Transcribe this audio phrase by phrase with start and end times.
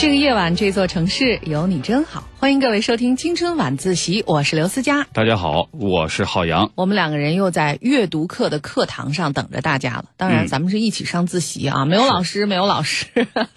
[0.00, 2.22] 这个夜晚，这座城市有你真好。
[2.38, 5.02] 欢迎各位收听《青春晚自习》，我是刘思佳。
[5.12, 6.70] 大家好，我是浩洋。
[6.76, 10.04] 我们两个人又在阅读课的课堂上等着大家了。
[10.16, 13.06] 当然，咱们是一起上自习啊，没有老师，没有老师。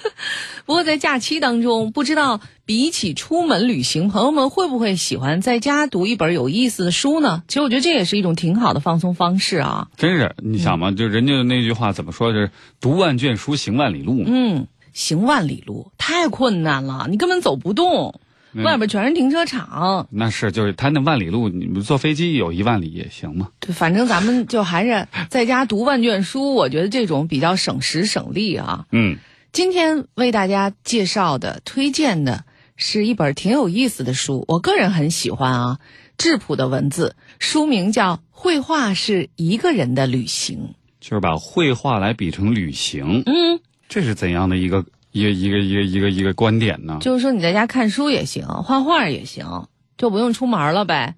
[0.65, 7.44] 不过在假期当中，不知道比起出门旅行，朋友们会不会喜欢在家读一本有意思的书呢？
[7.47, 9.89] 其实我觉得这也是一种挺好的放松方式啊。
[9.96, 12.33] 真是，你想嘛，就人家那句话怎么说？
[12.33, 12.49] 是
[12.79, 14.26] 读万卷书，行万里路嘛。
[14.28, 14.67] 嗯。
[14.94, 18.20] 行万里路太困难了，你根本走不动，
[18.63, 20.08] 外边全是停车场。
[20.12, 23.50] 那是，就是他那万里路，你们坐飞机有一万里也行嘛？
[23.59, 28.86] 对，反正咱们就还是在家读万卷书，我觉得这种比较省时省力啊。
[28.91, 29.17] 嗯，
[29.54, 32.44] 今天为大家介绍的、推荐的
[32.76, 35.80] 是一本挺有意思的书，我个人很喜欢啊，
[36.17, 40.58] 质朴的文字，书名叫《绘画是一个人的旅行》，
[41.00, 43.23] 就是把绘画来比成旅行。
[43.26, 43.62] 嗯。
[43.91, 47.00] 这是怎样的一个一个一个一个一个一个观点呢？
[47.02, 49.67] 就是说你在家看书也行，画画也行，
[49.98, 51.16] 就不用出门了呗，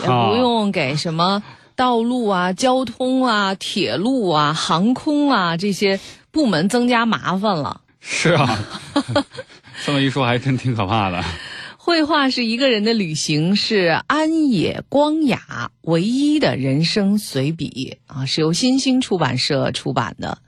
[0.00, 1.42] 也不用给什么
[1.76, 7.82] 道路啊、交通啊、铁路啊、航空啊这些部门增加麻烦了。
[8.00, 8.58] 是啊，
[9.84, 11.22] 这么一说还真挺可怕的。
[11.76, 20.38] 绘画是一个人的旅行，是安野光雅唯一的人生随笔啊，是由新兴出版社出版的。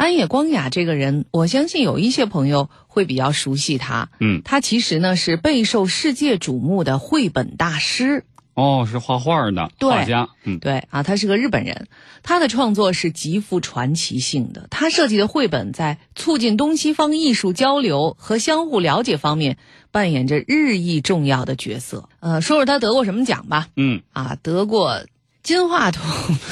[0.00, 4.08] 安野光雅这个人，我相信有一些朋友会比较熟悉他。
[4.18, 8.24] 嗯，他其实呢是备受世界瞩目的绘本大师。
[8.54, 10.30] 哦，是画画的画家。
[10.44, 11.86] 嗯，对啊，他是个日本人。
[12.22, 14.68] 他的创作是极富传奇性的。
[14.70, 19.58] 他设计的绘本在促进东西方艺术交流和相互了解方面
[19.90, 22.08] 扮演着日益重要的角色。
[22.20, 23.68] 呃，说说他得过什么奖吧。
[23.76, 25.02] 嗯，啊，得过。
[25.50, 26.00] 金话筒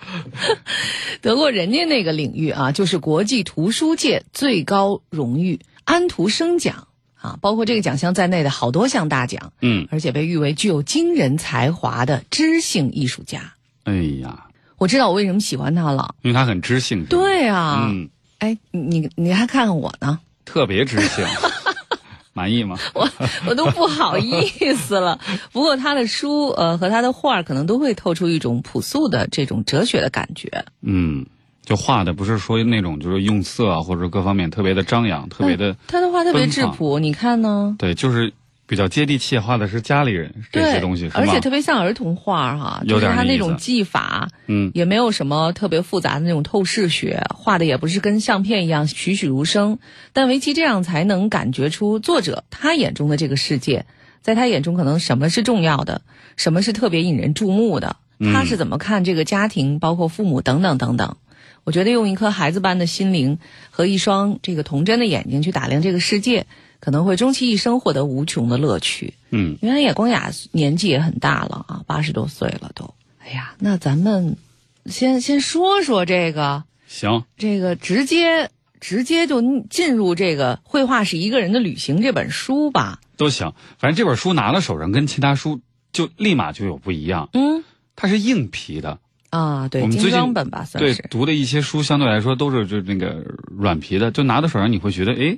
[1.20, 6.88] 得过人家那个领域啊，就是国际图书界最高荣誉安徒生奖
[7.20, 9.52] 啊，包括这个奖项在内的好多项大奖。
[9.60, 13.56] 嗯，而且被誉为具有惊人才华的知性艺术家。
[13.84, 14.45] 哎呀，
[14.78, 17.04] 我知道我为什么喜欢他了，因为他很知性。
[17.08, 18.08] 对啊，嗯，
[18.38, 21.26] 哎，你你还看看我呢，特别知性。
[22.34, 22.78] 满意吗？
[22.94, 23.10] 我
[23.48, 24.42] 我都不好意
[24.76, 25.20] 思了。
[25.52, 30.66] 不过他的书，呃，和他的画可能都会透出一种朴素的这种哲学的感觉。
[30.82, 31.26] 嗯，
[31.64, 35.76] 就画的不是说那种就是用色啊，或者各方面特别的张扬，特别的。
[35.88, 37.76] 他的画特别质朴，你看呢？
[37.78, 38.34] 对，就是。
[38.70, 49.80] 比较接地气，画的是家里人这些东西，而且特别像儿童画哈，就是他那种技法，嗯，也没有什么特别复杂的那种透视学，画的也不是跟相片一样栩栩如生，
[50.14, 53.88] 但维其这样才能感觉出作者他眼中的这个世界，
[54.22, 56.04] 在他眼中可能什么是重要的，
[56.38, 61.18] 什么是特别引人注目的，他是怎么看这个家庭，包括父母等等等等。
[61.64, 63.40] 我觉得用一颗孩子般的心灵
[63.72, 66.46] 和一双这个童真的眼睛去打量这个世界。
[66.80, 69.14] 可能会终其一生获得无穷的乐趣。
[69.32, 72.94] 嗯，原来也光雅年纪也很大了啊，八十多岁了都。
[73.20, 74.38] 哎呀，那咱们
[74.86, 83.00] 先先说说这个，行，这个直接直接就进入这个《绘画是一个人的旅行》这本书吧。
[83.18, 85.60] 都行，反正这本书拿到手上跟其他书
[85.92, 87.30] 就立马就有不一样。
[87.34, 87.64] 嗯，
[87.95, 91.02] 它是硬皮的啊，对，精装本吧，算是。
[91.02, 95.38] 对，读的一些书相对来说都是就那个软皮的，就拿到手上你会觉得哎。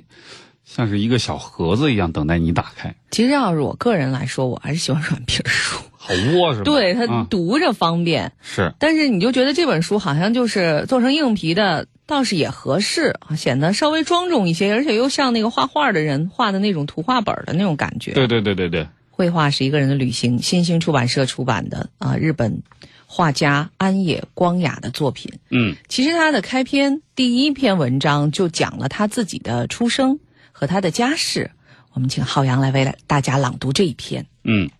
[0.64, 2.94] 像是一个小盒子一样等待你打开。
[3.10, 6.64] 其实要是我个人来说，我还是喜欢软皮书，好窝是吧？
[6.64, 8.32] 对，它读着方便。
[8.40, 8.72] 是。
[8.78, 18.12] 但是你就觉得这本书好像就是做成硬皮的，倒是也合适，显得稍微庄重一些，而且又像那个画画的人画的那种图画本的那种感觉。
[18.12, 18.86] 对对对对对。
[19.10, 22.62] 绘画是一个人的旅行，新兴出版社出版的啊，日本
[23.06, 25.32] 画家安野光雅的作品。
[25.50, 25.76] 嗯。
[25.88, 30.18] 其实他的开篇第一篇文章就讲了他自己的出生。
[30.62, 31.50] 和他的家世，
[31.92, 34.24] 我们请浩洋来为大家朗读这一篇。
[34.44, 34.70] 嗯，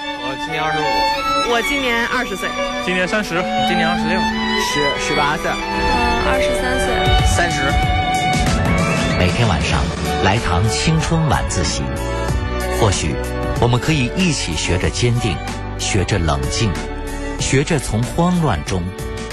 [0.00, 2.48] 我今年二十五，我今年二十岁，
[2.86, 3.34] 今年三十，
[3.68, 4.18] 今年二十六，
[4.64, 6.88] 十十八岁，嗯，二十三岁，
[7.36, 7.60] 三十。
[9.18, 9.84] 每天晚上
[10.24, 11.82] 来堂青春晚自习，
[12.80, 13.14] 或许
[13.60, 15.36] 我们可以一起学着坚定，
[15.78, 16.72] 学着冷静，
[17.38, 18.82] 学着从慌乱中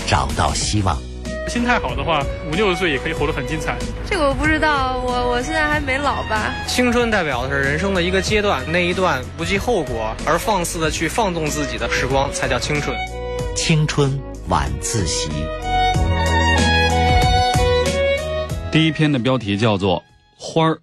[0.06, 1.11] 找到希望。
[1.52, 3.78] 心态好的话，五六十岁也可以活得很精彩。
[4.10, 6.56] 这个我不知道，我我现在还没老吧。
[6.66, 12.96] 青春代表的是人生的一个阶段，那一段不计后果而放肆的去放纵自己的时光，才叫青春。
[13.54, 14.18] 青春
[14.48, 15.30] 晚自习。
[18.72, 19.98] 第一篇的标题叫做
[20.38, 20.80] 《花儿、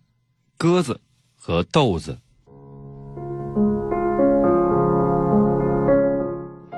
[0.59, 1.01] 鸽子
[1.35, 2.13] 和豆子》。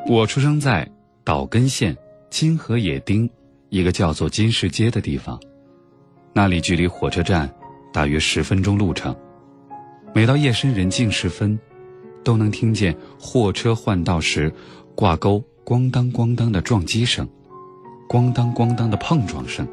[0.08, 0.88] 我出生在
[1.24, 1.96] 岛根县
[2.30, 3.28] 金河野町。
[3.70, 5.40] 一个叫做金市街的地方，
[6.32, 7.48] 那里距离火车站
[7.92, 9.16] 大约十分钟路程。
[10.12, 11.56] 每到夜深人静时分，
[12.24, 14.52] 都能听见货车换道时
[14.96, 17.28] 挂钩咣当咣当的撞击声，
[18.08, 19.66] 咣当咣当的碰撞声。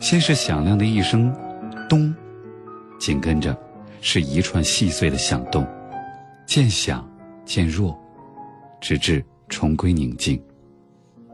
[0.00, 1.34] 先是响亮的一声
[1.88, 2.14] “咚”，
[3.00, 3.56] 紧跟着
[4.02, 5.66] 是一串细碎的响动，
[6.46, 7.08] 渐响
[7.46, 7.98] 渐弱，
[8.82, 10.38] 直至重归宁静。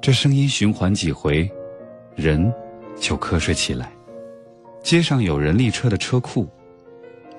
[0.01, 1.51] 这声音循环几回，
[2.15, 2.53] 人
[2.97, 3.91] 就瞌睡起来。
[4.83, 6.47] 街上有人力车的车库，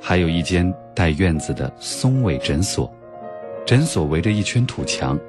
[0.01, 2.91] 还有一间带院子的松尾诊所。
[3.65, 5.19] 诊所围着一圈土墙，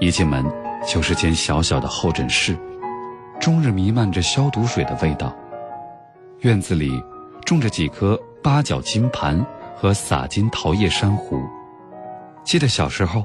[0.00, 0.44] 一进门
[0.86, 2.56] 就是间小小的候诊室，
[3.38, 5.34] 终日弥漫着消毒水的味道。
[6.40, 7.02] 院子里
[7.44, 9.44] 种着几颗八角金盘
[9.76, 11.38] 和洒金桃叶珊瑚。
[12.44, 13.22] 记得小时候，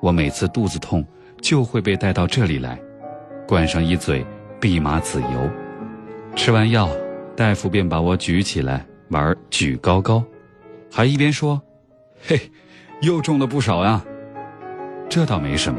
[0.00, 1.04] 我每次肚子痛
[1.42, 2.78] 就会被带到这里来，
[3.46, 4.24] 灌上一嘴
[4.60, 5.50] 蓖麻籽油。
[6.34, 6.88] 吃完药，
[7.36, 10.22] 大夫便把我举起来玩举高高，
[10.90, 11.60] 还一边说
[12.26, 12.40] ：“嘿。”
[13.02, 14.02] 又重了不少呀，
[15.06, 15.78] 这倒没什么，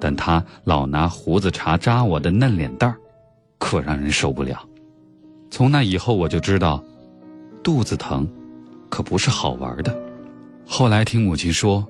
[0.00, 2.96] 但他老拿胡子茬扎我的嫩脸蛋儿，
[3.58, 4.66] 可让人受不了。
[5.50, 6.82] 从那以后我就知道，
[7.62, 8.26] 肚子疼，
[8.88, 9.94] 可不是好玩的。
[10.66, 11.86] 后来听母亲说，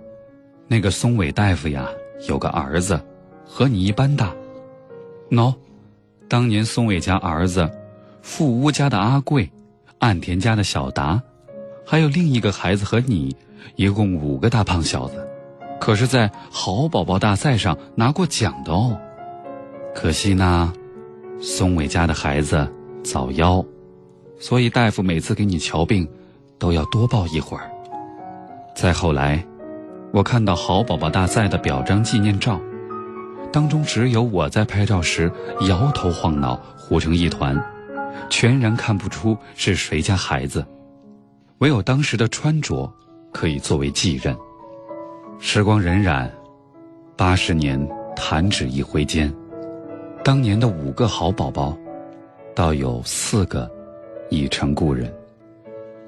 [0.66, 1.88] 那个松尾大夫呀，
[2.28, 3.00] 有个儿子，
[3.46, 4.34] 和你一般大。
[5.30, 5.54] 喏，
[6.28, 7.70] 当年松尾家儿子，
[8.22, 9.50] 富屋家的阿贵，
[9.98, 11.22] 岸田家的小达，
[11.86, 13.36] 还有另一个孩子和你。
[13.76, 15.26] 一共五个大胖小子，
[15.80, 18.94] 可是，在好宝宝大赛上拿过奖的哦。
[19.94, 20.70] 可惜呢，
[21.40, 22.70] 松尾家的孩子
[23.02, 23.64] 早夭，
[24.38, 26.06] 所以大夫每次给你瞧病，
[26.58, 27.70] 都要多抱一会儿。
[28.76, 29.42] 再后来，
[30.12, 32.60] 我看到好宝宝大赛的表彰纪念照，
[33.54, 35.30] 当中只有我在拍照时
[35.68, 37.56] 摇头晃脑、糊成一团，
[38.28, 40.66] 全然看不出是谁家孩子，
[41.58, 42.92] 唯有当时的穿着。
[43.32, 44.36] 可以作为继任。
[45.40, 46.30] 时光荏苒，
[47.16, 47.76] 八十年
[48.14, 49.32] 弹指一挥间，
[50.22, 51.76] 当年的五个好宝宝，
[52.54, 53.68] 倒有四个
[54.30, 55.12] 已成故人。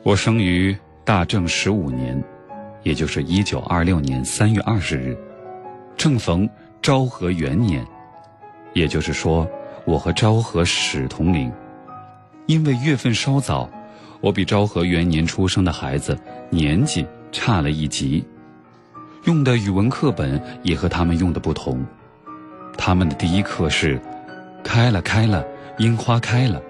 [0.05, 2.23] 我生于大正十五年，
[2.85, 5.19] 也就是一九二六年三月二十日，
[5.97, 6.49] 正逢
[6.81, 7.87] 昭和元年，
[8.75, 9.49] 也就是说，
[9.85, 11.53] 我和昭和史同龄。
[12.47, 13.69] 因为月份稍早，
[14.21, 16.19] 我比昭和元年出生的孩子
[16.51, 17.07] 年纪。
[17.33, 18.25] 差了一级，
[19.25, 21.85] 用的语文课本也和他们用的不同。
[22.79, 24.01] 他们的第一课是
[24.65, 25.45] “开了开了，
[25.77, 26.63] 樱花开了”，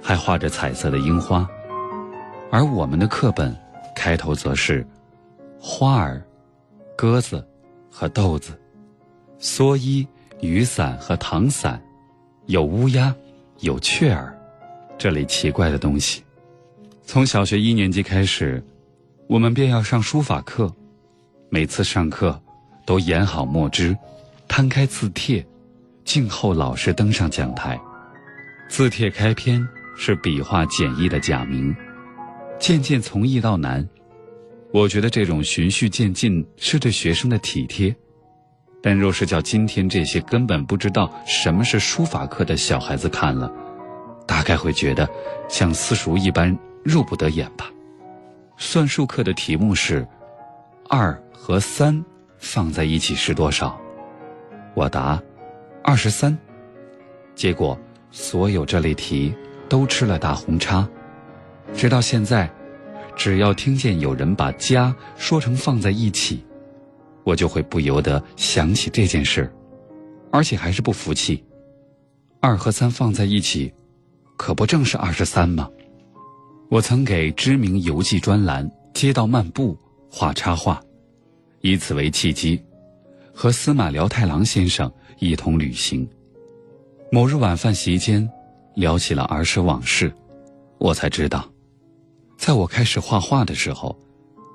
[0.00, 1.44] 还画着彩色的樱花；
[2.48, 3.56] 而我们的课本
[3.96, 4.86] 开头则是
[5.58, 6.22] “花儿、
[6.94, 7.44] 鸽子
[7.90, 8.56] 和豆子、
[9.42, 10.06] 蓑衣、
[10.40, 11.82] 雨伞和糖伞，
[12.46, 13.12] 有乌鸦，
[13.58, 14.38] 有雀儿”
[14.96, 16.22] 这类奇怪的东西。
[17.02, 18.64] 从小学一年级开始。
[19.28, 20.70] 我们便要上书法课，
[21.48, 22.38] 每次上课
[22.84, 23.96] 都研好墨汁，
[24.46, 25.46] 摊开字帖，
[26.04, 27.80] 静候老师登上讲台。
[28.68, 29.66] 字帖开篇
[29.96, 31.74] 是笔画简易的假名，
[32.58, 33.88] 渐渐从易到难。
[34.70, 37.94] 我觉得这种循序渐进是对学生的体贴，
[38.82, 43.50] 但若是叫今天这些根本不知道什么是书法课的小孩子看了，
[44.26, 45.08] 大概会觉得
[45.48, 47.70] 像私塾一般入不得眼吧。
[48.56, 50.06] 算术课的题目是：
[50.88, 52.04] 二和三
[52.38, 53.78] 放在一起是多少？
[54.74, 55.22] 我答：
[55.84, 56.36] 二十三。
[57.34, 57.78] 结果
[58.10, 59.34] 所有这类题
[59.68, 60.88] 都吃了大红叉。
[61.74, 62.50] 直到现在，
[63.16, 66.44] 只要听见有人把加说成放在一起，
[67.24, 69.52] 我就会不由得想起这件事，
[70.30, 71.42] 而且还是不服气。
[72.40, 73.72] 二和三放在一起，
[74.36, 75.68] 可不正是二十三吗？
[76.68, 79.74] 我曾给知名游记专栏《街道漫步》
[80.10, 80.82] 画插画，
[81.60, 82.60] 以此为契机，
[83.32, 86.08] 和司马辽太郎先生一同旅行。
[87.10, 88.28] 某日晚饭席间，
[88.74, 90.12] 聊起了儿时往事，
[90.78, 91.46] 我才知道，
[92.38, 93.94] 在我开始画画的时候，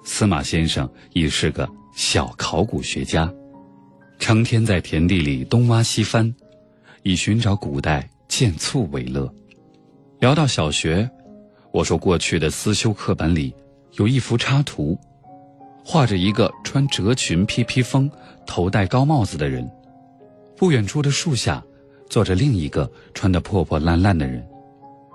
[0.04, 3.27] 司马先生已是个小考古学家，
[4.20, 6.32] 成天在田地里东挖西翻，
[7.01, 9.27] 以寻找古代剑簇为乐。
[10.20, 11.10] 聊到小学。
[11.72, 13.51] 我说，过去的思修课本里
[13.94, 14.96] 有一幅插图，
[15.84, 18.10] 画着一个穿褶裙、披披风、
[18.46, 19.68] 头戴高帽子的人，
[20.56, 21.66] 不远处的树下
[22.08, 24.48] 坐着另一个穿得破破烂烂的人。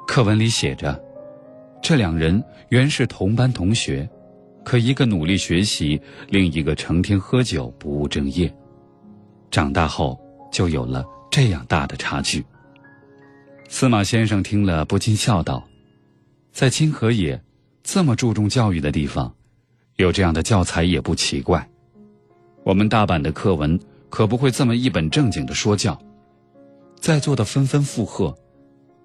[0.09, 1.01] 课文里写着，
[1.81, 4.09] 这两人原是同班同学，
[4.65, 8.53] 可一个努力学习，另一个成天喝酒不务正业，
[9.51, 10.19] 长大后
[10.53, 12.45] 就有了这样大的差距。
[13.69, 15.63] 司马先生听了不禁笑道。
[16.53, 17.43] 在金河野
[17.83, 19.35] 这么注重教育的地方，
[19.97, 21.67] 有这样的教材也不奇怪。
[22.63, 25.99] 我们大阪的课文可不会这么一本正经的说教。
[27.01, 28.37] 在座的纷纷附和。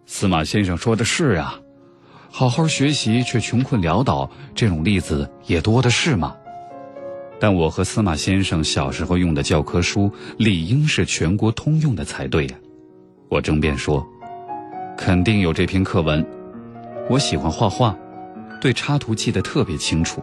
[0.05, 1.59] 司马先生说的是啊，
[2.29, 6.35] 好好学习却穷困潦倒，这种例子也多的是嘛。
[7.39, 12.55] 但我和司马先生小时候用的教科书理应是全国通用的才对呀。
[13.29, 14.05] 我争辩说，
[14.97, 16.25] 肯定有这篇课文。
[17.09, 17.95] 我喜欢画画，
[18.59, 20.21] 对插图记得特别清楚。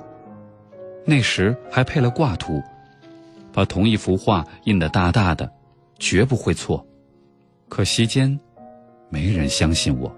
[1.06, 2.62] 那时还配了挂图，
[3.52, 5.50] 把同一幅画印得大大的，
[5.99, 6.84] 绝不会错。
[7.68, 8.38] 可惜间，
[9.08, 10.14] 没人相信我。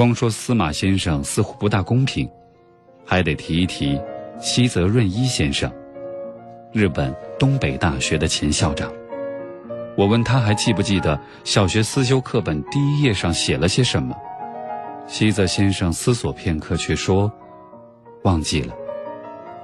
[0.00, 2.26] 光说司马先生似乎不大公平，
[3.04, 4.00] 还得提一提。
[4.38, 5.70] 西泽润一先生，
[6.72, 8.90] 日本东北大学的前校长。
[9.98, 14.16] 我问他还记不记得小学思修课本第一页上写了些什么？
[15.06, 17.30] 西泽先生思索片刻，却说
[18.24, 18.74] ：“忘记了。”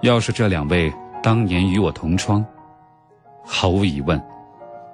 [0.05, 2.45] 要是这两位当年与我同窗，
[3.43, 4.23] 毫无疑问，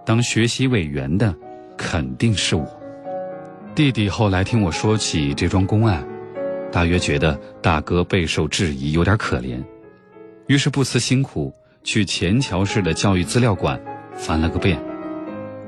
[0.06, 1.34] 当学习委员的
[1.76, 2.82] 肯定是我。
[3.75, 6.07] 弟弟后来听我说起这桩公案，
[6.71, 9.64] 大约觉得大哥备受质疑，有点可怜。
[10.47, 11.50] 于是不辞辛苦
[11.83, 13.83] 去前桥市的教育资料馆
[14.14, 14.79] 翻了个遍，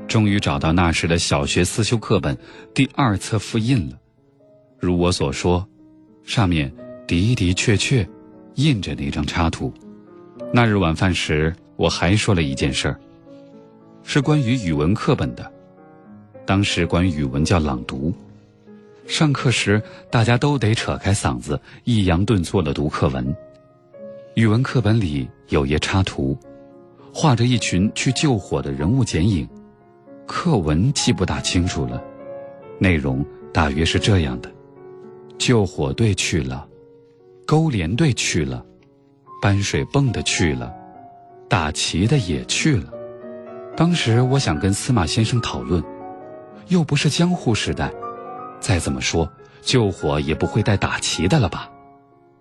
[0.07, 2.37] 终于找到那时的小学思修课本
[2.75, 3.97] 第二册复印了。
[4.79, 5.67] 如我所说，
[6.23, 6.71] 上面
[7.07, 8.07] 的的确确
[8.53, 9.73] 印着那张插图。
[10.53, 12.99] 那日晚饭时，我还说了一件事儿，
[14.03, 15.54] 是关于语文课本的。
[16.45, 18.13] 当时管语文叫朗读，
[19.07, 23.35] 上课时大家都得扯开嗓子，抑扬顿挫地读课文。
[24.35, 26.37] 语文课本里有页插图，
[27.11, 29.47] 画着一群去救火的人物剪影。
[30.27, 32.03] 课文记不大清楚了，
[32.77, 34.51] 内容大约是这样的：
[35.39, 36.67] 救火队去了，
[37.45, 38.63] 勾连队去了，
[39.41, 40.71] 搬水泵的去了，
[41.47, 42.91] 打旗的也去了。
[43.75, 45.83] 当时我想跟司马先生讨论，
[46.67, 47.91] 又不是江户时代，
[48.59, 49.31] 再怎么说
[49.61, 51.69] 救火也不会带打旗的了吧？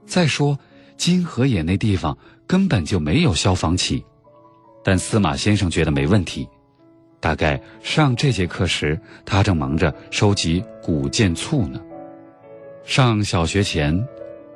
[0.06, 0.58] 再说。
[0.96, 2.16] 金河野那地方
[2.46, 4.04] 根本就没有消防旗，
[4.84, 6.48] 但司马先生觉得没问题。
[7.18, 11.80] 大概上这节课时，他正忙着收集古建簇呢。
[12.84, 14.06] 上小学前，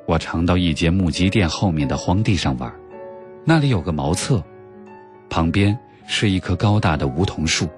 [0.07, 2.73] 我常到一节木屐店后面的荒地上玩，
[3.45, 4.41] 那里有个茅厕，
[5.29, 7.69] 旁边是一棵高大的梧桐树。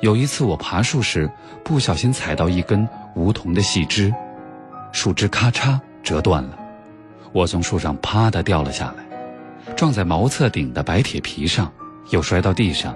[0.00, 1.30] 有一次我爬树时，
[1.64, 4.12] 不小心踩到一根梧桐的细枝，
[4.92, 6.58] 树枝咔嚓折断了。
[7.32, 11.72] 我从树上啪的掉了下来，撞在茅厕顶的白铁皮上，
[12.10, 12.94] 又摔到地上。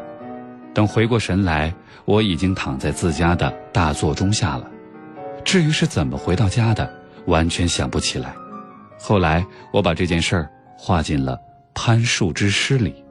[0.74, 4.70] 等回过神来，我已经躺在自家的大座中下了。
[5.42, 6.88] 至于是怎么回到家的，
[7.26, 8.34] 完全想不起来。
[8.98, 11.34] 后来我把这件事儿画进了
[11.74, 13.02] 《攀树之诗》里。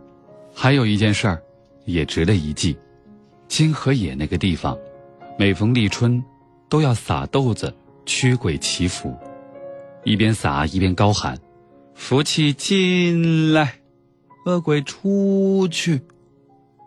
[0.55, 1.41] 还有一件事儿，
[1.85, 2.77] 也值得一记：
[3.49, 4.77] 金河野那个地方，
[5.37, 6.23] 每逢立春，
[6.69, 7.73] 都要撒豆子
[8.05, 9.17] 驱鬼祈福。
[10.05, 11.37] 一边撒一边高喊
[11.95, 13.79] ：“福气进来，
[14.45, 15.99] 恶鬼出去。”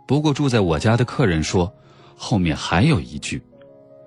[0.07, 1.75] 不过住在我家的客人说，
[2.17, 3.43] 后面还有一句：“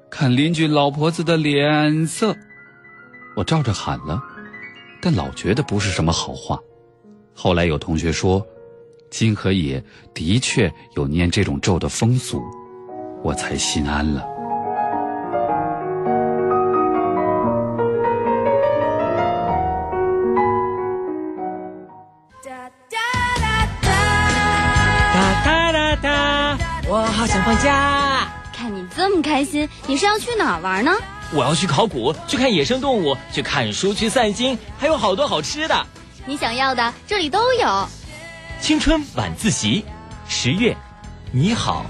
[0.09, 2.35] 看邻居老婆子的脸色。”
[3.35, 4.23] 我照着喊了，
[5.01, 6.57] 但老觉得不是什么好话。
[7.33, 8.47] 后来有同学说，
[9.15, 9.81] 金河野
[10.13, 12.43] 的确有念这种咒的风俗，
[13.23, 14.21] 我才心安了。
[22.43, 22.69] 哒
[25.45, 26.57] 哒哒哒，
[26.89, 28.27] 我好想放假！
[28.51, 30.91] 看你这么开心，你是要去哪儿玩呢？
[31.33, 35.87] 我要去考古，去看野生动物，去看书，去散心，还有好多好吃的。
[36.25, 37.87] 你想要的这里都有。
[38.65, 39.85] 青春晚自习，
[40.27, 40.75] 十月，
[41.31, 41.85] 你好。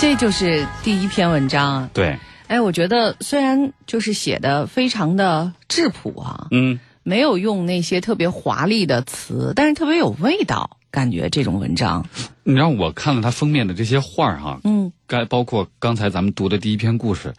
[0.00, 1.90] 这就是第一篇文章啊。
[1.94, 2.18] 对。
[2.48, 6.48] 哎，我觉得虽然就是写的非常的质朴啊。
[6.50, 6.80] 嗯。
[7.04, 12.04] 没有用那些特别华丽的词，但是特别有味道，感觉这种文章。
[12.42, 17.34] 你让我看了他封面的这些画儿哈，嗯，该包括刚才咱们读的第一篇故事，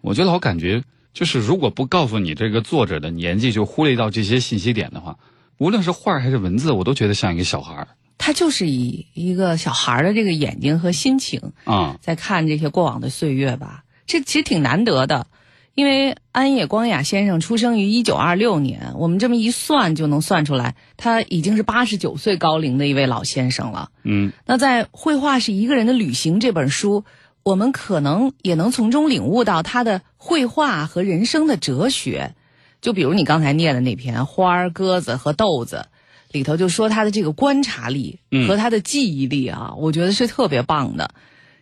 [0.00, 0.82] 我就老感觉，
[1.14, 5.18] 就是如果不告诉你这个作者的年纪，就忽略到这些信息点的话，
[5.58, 7.88] 无论是画还是文字，我都觉得像一个小孩儿。
[8.18, 13.84] 他就是以一个小孩的这个眼睛和心情啊，在看这些过往的岁月吧。
[14.06, 15.26] 这其实挺难得的。
[15.74, 23.90] 因为安野光雅先生出生于一九二六年，我们这么一算就能算出来，他已经是八十九岁高龄的一位老先生了。
[24.02, 27.04] 嗯，那在《绘画是一个人的旅行》这本书，
[27.42, 32.34] 我们可能也能从中领悟到他的绘画和人生的哲学。
[32.80, 35.86] 就比如你刚才念的那篇《花儿、鸽子和豆子》，
[36.32, 38.18] 里头就说他的这个观察力
[38.48, 41.10] 和他的记忆力啊，我觉得是特别棒的。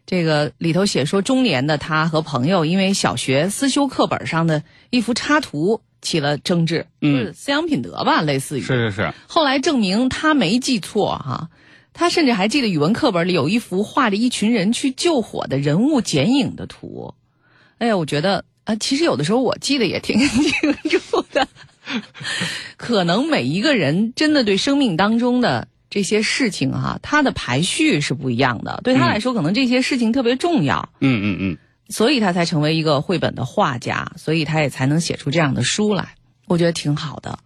[0.06, 8.62] 这个里头写说，中年的他和朋友因为小学思修课本上的一幅插图起了争执，嗯思想品德吧，类似于。
[8.62, 11.50] 是是是，后来证明他没记错哈、
[11.92, 17.14] 他甚至还记得语文课本里有一幅画着一群人去救火的人物剪影的图。
[17.78, 20.52] 哎呀，我觉得啊、其实有的时候我记得也挺清
[21.00, 21.48] 楚的。
[22.76, 28.80] 可能每一个人真的对生命当中的这些事情哈、他的排序是不一样的。
[28.84, 30.90] 对他来说，可能这些事情特别重要。
[31.00, 36.14] 嗯嗯嗯，所以他才成为一个绘本的画家，所以他也才能写出这样的书来。
[36.46, 37.40] 我觉得挺好的。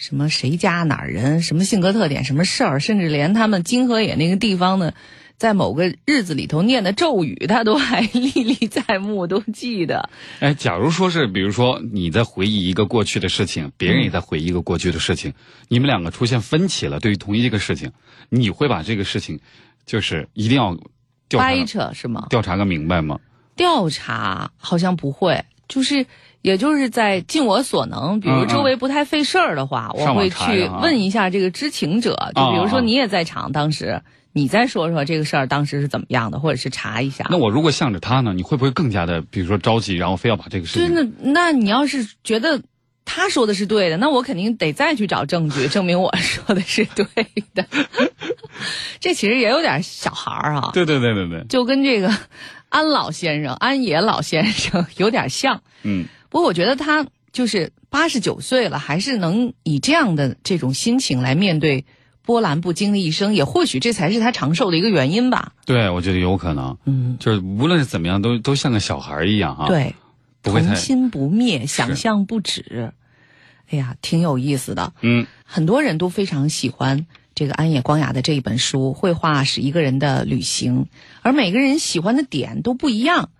[0.00, 4.94] 什么谁家哪儿人，什么性格特点，什么事儿，甚至连他们金河野那个地方的，
[5.36, 10.08] 在某个日子里头念的咒语，他都还历历在目，都记得。
[10.40, 15.34] 哎，假如说是，比如说你在回忆一个过去的事情，别人也在回忆一个过去的事情，
[15.68, 17.92] 你们两个出现分歧了，对于同一个事情，
[18.30, 19.38] 你会把这个事情，
[19.84, 20.74] 就是一定要
[21.28, 22.26] 调查掰扯是吗？
[22.30, 23.20] 调查个明白吗？
[23.54, 26.06] 调查好像不会，就是
[26.42, 37.26] 也就是在尽我所能，比如周围不太费事儿的话，我会去问一下这个知情者，就比如说你也在场，当时你再说说这个事儿当时是怎么样的，或者是查一下。
[37.30, 40.94] 那我如果向着他呢，你会不会更加的，比如说着急，然后非要把这个事情？
[40.94, 42.62] 真的那你要是觉得
[43.04, 47.04] 他说的是对的，那我肯定得再去找证据证明我 说的是对
[47.54, 47.66] 的。
[49.00, 52.10] 这其实也有点小孩儿啊，对对对对对，就跟这个
[52.68, 55.62] 安老先生、安野老先生 有点像。
[55.82, 61.84] 嗯不过我觉得他就是八十九岁了，还是能以这样的这种心情来面对
[62.22, 65.52] 波澜不惊的一生，也或许这才是他长寿的一个原因吧。
[65.66, 69.94] 对，我觉得有可能，嗯，就是无论是怎么样，都都像个小孩儿一样啊，，对，
[70.40, 72.92] 不会太童心不灭，想象不止。
[73.70, 74.92] 哎呀，挺有意思的。
[75.00, 80.84] 嗯很多人都非常喜欢这个安野光雅的这一本书《绘画是一个人的旅行》，
[81.22, 83.30] 而每个人喜欢的点都不一样。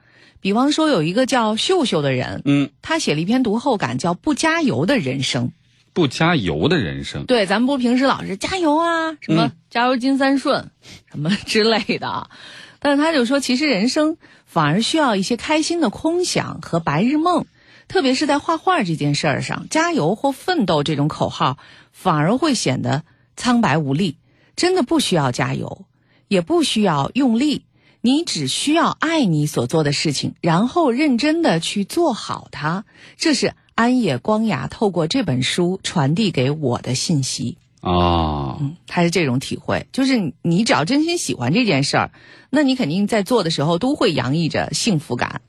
[0.41, 5.49] 比方说，有一个叫秀秀的人，嗯，他写了一篇读后感，叫《不加油的人生》。
[5.93, 10.71] 不加油的人生，对，咱们不是平时老是加油啊，什么嗯加油金三顺，
[11.11, 12.31] 什么之类的啊。
[12.79, 17.45] 但是他就说，其实人生反而需要一些开心的空想和白日梦，
[17.89, 21.59] 特别是在画画这件事儿上，加油或奋斗这种口号
[21.91, 23.03] 反而会显得
[23.37, 24.17] 苍白无力。
[24.55, 25.87] 真的不需要加油，
[26.29, 27.65] 也不需要用力，
[28.01, 32.85] 你只需要爱你所做的事情，然后认真的去做好它。
[33.17, 37.57] 这是安野光雅透过这本书传递给我的信息。
[37.81, 42.11] 啊，他是这种体会，就是你你只要真心喜欢这件事儿，
[42.51, 45.41] 那你肯定在做的时候都会洋溢着幸福感。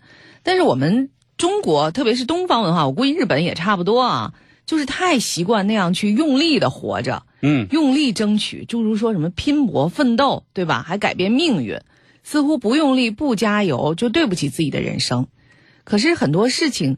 [0.41, 4.33] 但是我们中国，特别是东方文化，我估计日本也差不多啊，
[4.65, 10.85] 就是太习惯那样去用力的活着，嗯，用力争取，诸如说什么拼搏奋斗，对吧？
[10.87, 11.81] 还改变命运，
[12.23, 15.27] 似乎不用力不加油就对不起自己的人生。
[15.83, 16.97] 可是很多事情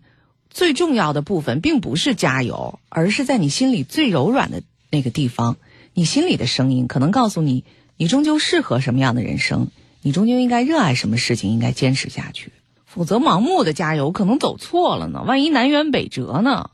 [0.50, 5.58] 最重要的部分并不是加油，而是在你心里最柔软的那个地方，
[5.94, 7.64] 你心里的声音可能告诉你，
[7.98, 9.70] 你终究适合什么样的人生，
[10.02, 12.52] 你终究应该热爱什么事情，应该坚持下去。
[12.86, 16.70] 否则盲目的加油可能走错了呢，万一南辕北辙呢，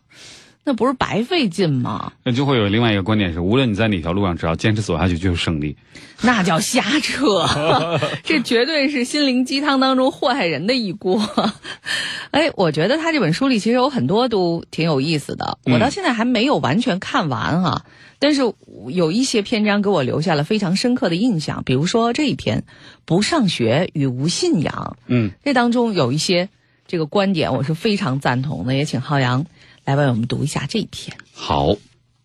[0.69, 2.13] 那不是白费劲吗？
[2.23, 5.75] 那就会有另外一个观点是，无论你在哪条路上，只要坚持走下去就是胜利。
[6.21, 7.47] 那叫瞎扯，
[8.23, 11.19] 这绝对是心灵鸡汤当中祸害人的一锅。
[12.29, 17.83] 哎，我觉得他这本书里其实有很多都挺有意思的，我到现在还没有完全看完哈、
[18.19, 18.43] 但是
[18.89, 22.59] 有一些篇章给我留下了非常深刻的印象，比如说这一篇
[23.05, 26.49] 《不上学与无信仰》，嗯，这当中有一些
[26.85, 29.45] 这个观点我是非常赞同的，也请浩洋
[29.89, 31.17] 来为我们读一下这一篇。
[31.33, 31.75] 好，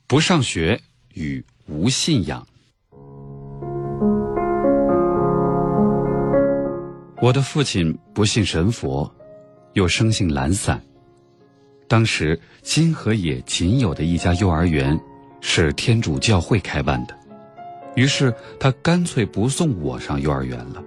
[0.07, 0.79] 不上学
[1.15, 2.47] 与无信仰。
[7.23, 9.11] 我的父亲不信神佛，
[9.73, 10.79] 又生性懒散。
[11.89, 15.01] 当时金河野仅有的一家幼儿园
[15.41, 17.17] 是天主教会开办的，
[17.97, 20.85] 于是他干脆不送我上幼儿园了。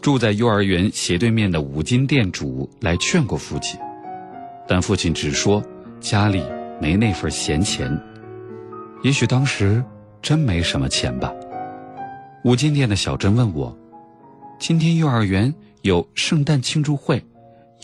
[0.00, 3.78] 住在幼儿园斜对面的五金店主来劝过父亲，
[4.66, 5.62] 但父亲只说
[6.04, 6.44] 家里
[6.78, 7.98] 没那份闲钱。
[9.02, 9.82] 也许当时
[10.20, 11.32] 真没什么钱吧。
[12.44, 13.74] 五金店的小珍问我
[14.60, 17.24] ：“今天幼儿园有圣诞庆祝会，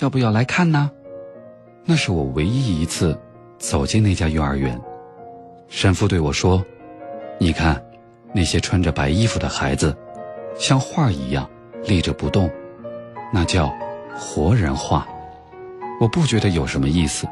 [0.01, 0.91] 要不要来看呢？”
[1.83, 3.19] 那是我唯一一次
[3.59, 4.79] 走进那家幼儿园。
[5.69, 6.63] 神父对我说
[7.41, 7.83] ：“你看，
[8.35, 9.97] 那些穿着白衣服的孩子，
[10.59, 11.49] 像画一样
[11.85, 12.51] 立着不动，
[13.33, 13.75] 那叫
[14.15, 15.09] 活人画。”
[15.99, 17.27] 我不觉得有什么意思，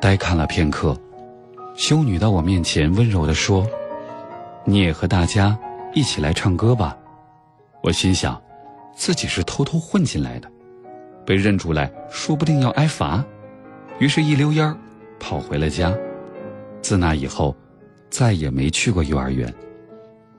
[0.00, 0.96] 呆看了片刻，
[1.74, 3.66] 修女到我面前温柔地说
[4.64, 5.56] ：“你也和大家
[5.94, 6.96] 一起来唱歌吧。”
[7.82, 8.40] 我心想，
[8.96, 10.50] 自己是偷偷混进来的，
[11.26, 13.22] 被认出来说不定要挨罚，
[13.98, 14.76] 于是，一溜烟儿
[15.18, 15.94] 跑回了家。
[16.80, 17.54] 自那以后，
[18.08, 19.52] 再也没去过幼儿园。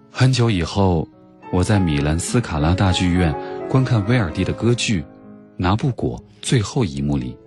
[0.09, 1.07] 很久以后，
[1.53, 3.31] 我在米兰斯卡拉大剧院
[3.69, 5.01] 观看威尔第的歌剧
[5.55, 7.37] 《拿布果》最后一幕里，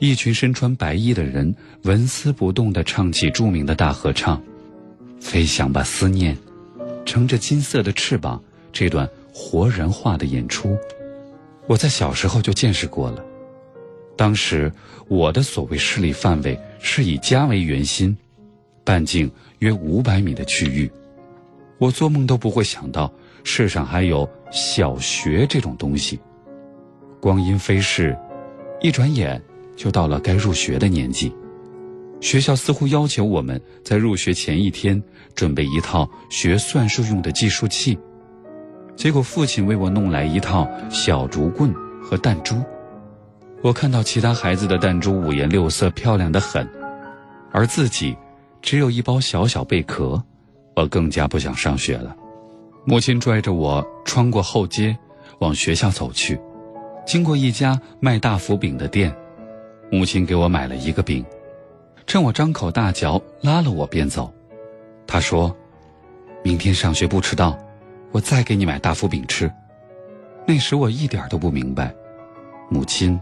[0.00, 4.38] 一群身穿白衣的人纹丝不动地唱起著名的大合唱
[5.20, 6.34] 《飞翔吧，思念》，
[7.04, 8.42] 乘着金色的翅膀。
[8.72, 10.78] 这段活人化的演出，
[11.66, 13.22] 我在小时候就见识过了。
[14.16, 14.72] 当时
[15.06, 18.16] 我的所谓势力范围是以家为圆心，
[18.84, 20.90] 半径约五百米的区域。
[21.76, 23.12] 我做梦都不会想到
[23.44, 26.18] 世上还有小学这种东西。
[27.20, 28.16] 光阴飞逝，
[28.80, 29.42] 一转眼
[29.80, 31.32] 就到了该入学的年纪。
[32.20, 35.02] 学校似乎要求我们在入学前一天
[35.34, 37.98] 准备一套学算术用的计数器。
[38.94, 42.56] 结果父亲为我弄来一套小竹棍和弹珠，
[43.62, 46.68] 我看到其他孩子的弹珠五颜六色，漂亮的很，
[47.50, 48.14] 而自己
[48.60, 50.22] 只有一包小小贝壳，
[50.76, 52.14] 我更加不想上学了。
[52.84, 54.94] 母亲拽着我穿过后街，
[55.38, 56.38] 往学校走去，
[57.06, 59.14] 经过一家卖大福饼的店，
[59.90, 61.24] 母亲给我买了一个饼，
[62.06, 64.32] 趁我张口大嚼，拉了我便走。
[65.06, 65.54] 她说
[66.44, 67.58] ：“明天上学不迟到。”
[68.12, 69.48] 我再给你买大福饼吃。
[70.44, 71.94] 那时我一点都不明白，
[72.68, 73.16] 母亲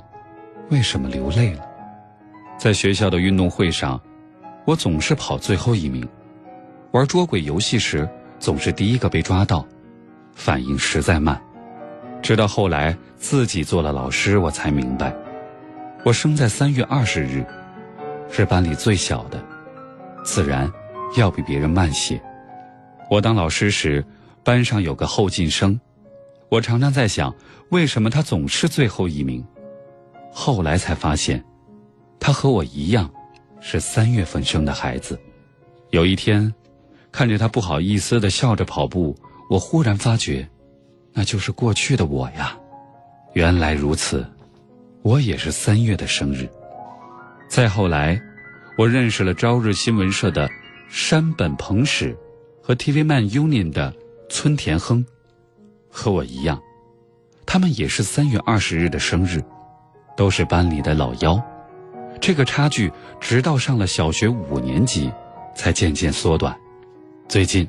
[0.71, 1.67] 为什么流泪了。
[2.59, 4.01] 在学校的运动会上，
[4.65, 6.03] 我总是跑最后一名；
[6.93, 9.63] 玩捉鬼游戏时，总是第一个被抓到，
[10.35, 11.39] 反应实在慢。
[12.23, 15.15] 直到后来自己做了老师，我才明白，
[16.05, 17.45] 我生在三月二十日，
[18.31, 19.43] 是班里最小的，
[20.25, 20.71] 自然
[21.17, 22.21] 要比别人慢些。
[23.11, 24.05] 我当老师时。
[24.45, 25.79] 班上有个后进生，
[26.49, 27.35] 我常常在想，
[27.69, 29.45] 为什么他总是最后一名？
[30.33, 31.45] 后来才发现，
[32.19, 33.11] 他和我一样，
[33.61, 35.21] 是三月份生的孩子。
[35.91, 36.55] 有一天，
[37.13, 39.15] 看着他不好意思的笑着跑步，
[39.51, 40.49] 我忽然发觉，
[41.13, 42.57] 那就是过去的我呀。
[43.35, 44.27] 原来如此，
[45.03, 46.49] 我也是三月的生日。
[47.49, 48.21] 再后来，
[48.77, 50.49] 我认识了朝日新闻社的
[50.89, 52.17] 山本朋史
[52.63, 53.95] 和 TV Man Union 的。
[54.31, 55.07] 村田亨，
[55.91, 56.61] 和我一样，
[57.47, 59.43] 他们也是三月二十日的生日，
[60.19, 61.43] 都是班里的老幺。
[62.21, 65.11] 这个差距直到上了小学五年级，
[65.55, 66.55] 才渐渐缩短。
[67.27, 67.67] 最近，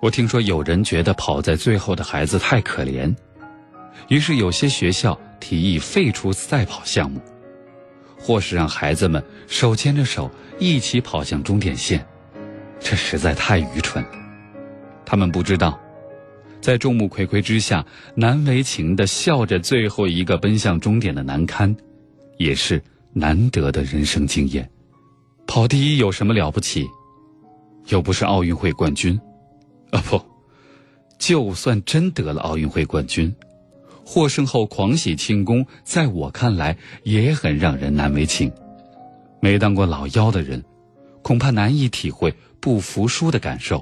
[0.00, 3.14] 我听说有人觉得跑在最后的孩子太可怜，
[4.08, 7.20] 于是有些学校提议废除赛跑项目，
[8.18, 12.06] 或是让孩子们手牵着手一起跑向终点线。
[12.78, 14.04] 这实在太愚蠢。
[15.04, 15.78] 他们不知道，
[16.60, 21.74] 在众目睽睽之下难为情的笑着，最后一个奔向终点的难堪，
[22.38, 22.80] 也是
[23.12, 24.70] 难得的人生经验。
[25.46, 26.86] 跑第一有什么了不起？
[27.88, 29.18] 又不是奥运会冠军，
[29.90, 30.22] 啊不，
[31.18, 33.34] 就算真得了奥运会冠军，
[34.12, 38.50] 获胜后狂喜庆功，在我看来也很让人难为情。
[39.40, 40.60] 没当过老幺的人，
[41.22, 43.80] 恐怕难以体会不服输的感受。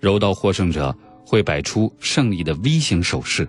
[0.00, 0.92] 柔道获胜者
[1.24, 3.48] 会摆出胜利的 V 型手势，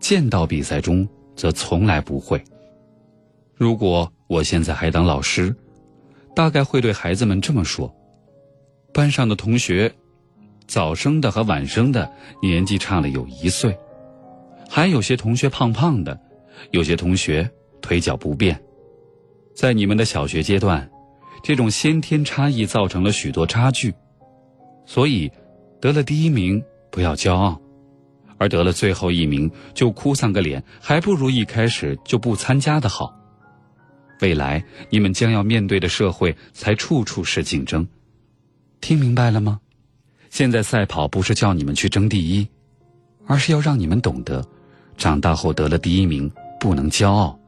[0.00, 2.42] 剑道比赛中则从来不会。
[3.54, 5.54] 如果我现在还当老师，
[6.34, 7.88] 大概会对孩子们这么说：
[8.92, 9.94] 班上的同学，
[10.66, 12.10] 早生的和晚生的
[12.42, 13.78] 年纪差了有一岁，
[14.68, 16.20] 还有些同学胖胖的，
[16.70, 17.50] 有些同学
[17.80, 18.60] 腿脚不便。
[19.54, 20.88] 在你们的小学阶段，
[21.42, 23.92] 这种先天差异造成了许多差距，
[24.86, 25.30] 所以。
[25.80, 27.56] 得了第一名不要骄傲，
[28.36, 33.14] 而得了最后一名就哭丧个脸，还不如一开始就不参加的好。
[34.20, 37.86] 未来你们将要面对的社会才处处是竞争，
[38.80, 39.60] 听明白了吗？
[40.30, 42.48] 现在赛跑不是叫你们去争第一，
[43.28, 44.44] 而是要让你们懂得，
[44.98, 46.30] 长大后得了第一名
[46.60, 47.38] 不能骄傲，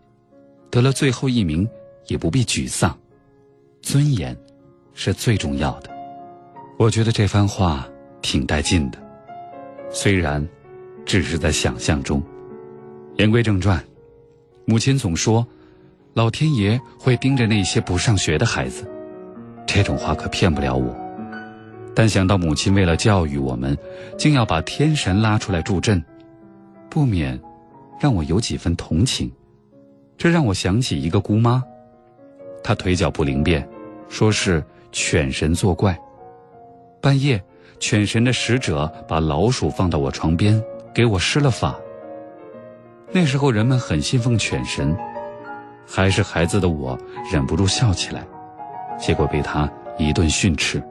[0.70, 1.68] 得了最后一名
[2.06, 2.98] 也不必沮丧，
[3.82, 4.34] 尊严
[4.94, 5.90] 是最重要的。
[6.78, 7.86] 我觉得这番话。
[8.22, 8.98] 挺带劲的，
[9.90, 10.46] 虽然
[11.06, 12.22] 只是在想象中。
[13.16, 13.82] 言归正传，
[14.66, 15.44] 母亲总说，
[16.12, 18.86] 老天爷会盯着那些不上学的孩子。
[19.66, 20.94] 这种话可骗不了我。
[21.94, 23.74] 但想到母亲为了教育我们，
[24.18, 26.04] 竟要把天神拉出来助阵，
[26.90, 27.40] 不免
[28.00, 29.30] 让我有几分同情。
[30.18, 31.62] 这让我想起一个姑妈，
[32.62, 33.66] 她腿脚不灵便，
[34.08, 35.98] 说是犬神作怪。
[37.00, 37.42] 半夜，
[37.78, 41.78] 犬神的使者把老鼠放到我床边，给我施了法。
[43.10, 44.94] 那时候人们很信奉犬神，
[45.86, 46.98] 还是孩子的我
[47.32, 48.26] 忍不住笑起来，
[48.98, 50.82] 结果被他一顿训斥。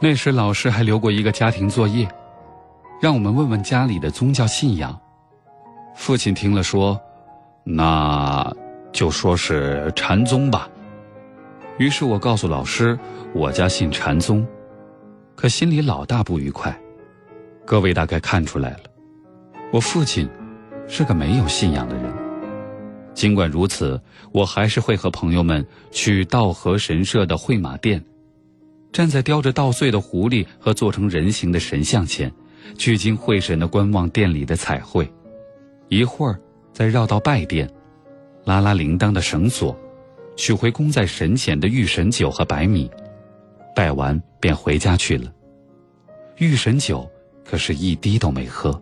[0.00, 2.06] 那时老师还留过一个家庭作业，
[3.00, 4.98] 让我们问问家里的宗教信仰。
[5.94, 7.00] 父亲听了说
[7.62, 8.52] ：“那
[8.92, 10.68] 就说是禅宗吧。”
[11.78, 12.98] 于是我告诉老师，
[13.32, 14.44] 我家信禅宗，
[15.36, 16.76] 可心里老大不愉快。
[17.64, 18.80] 各位大概看出来了，
[19.72, 20.28] 我父亲
[20.88, 22.12] 是个没有信仰的人。
[23.14, 24.00] 尽管如此，
[24.32, 28.04] 我还是会和朋友们去道和神社的会马殿。
[28.90, 32.32] 站在叼着稻穗的狐狸和做成人形的神像前，
[32.76, 35.10] 聚精会神地观望店里的彩绘，
[35.88, 36.38] 一会儿
[36.72, 37.68] 再绕到拜殿，
[38.44, 39.76] 拉拉铃铛的绳索，
[40.36, 42.90] 取回供在神前的御神酒和白米，
[43.74, 45.32] 拜完便回家去了。
[46.36, 47.08] 御神酒
[47.44, 48.80] 可是一滴都没喝。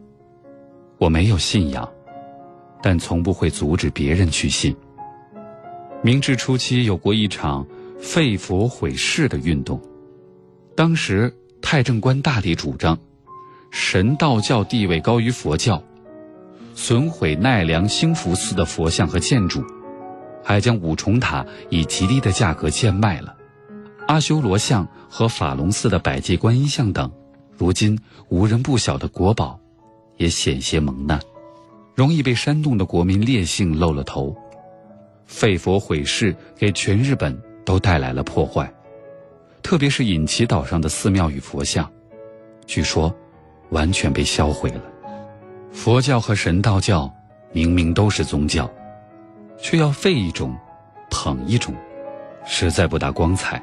[0.99, 1.87] 我没有信仰，
[2.83, 4.75] 但从不会阻止别人去信。
[6.03, 7.66] 明治初期有过一场
[7.99, 9.81] 废佛毁世的运动。
[10.75, 12.99] 当时太政官大力主张，
[13.79, 15.83] 神道教地位高于佛教，
[16.75, 19.62] 损毁奈良兴福寺的佛像和建筑，
[20.43, 23.37] 还将五重塔以极低的价格贱卖了。
[24.09, 27.12] 阿修罗像和法隆寺的百界观音像等，
[27.59, 27.99] 如今
[28.31, 29.61] 无人不晓的国宝，
[30.17, 31.21] 也险些蒙难，
[31.95, 34.35] 容易被煽动的国民烈性露了头。
[35.27, 38.73] 废佛毁世，给全日本都带来了破坏。
[39.62, 41.93] 特别是隐岐岛上的寺庙与佛像，
[42.67, 43.15] 据说
[43.70, 44.83] 完全被销毁了。
[45.72, 47.12] 佛教和神道教
[47.52, 48.70] 明明都是宗教，
[49.59, 50.57] 却要废一种，
[51.11, 51.74] 捧一种，
[52.46, 53.62] 实在不大光彩。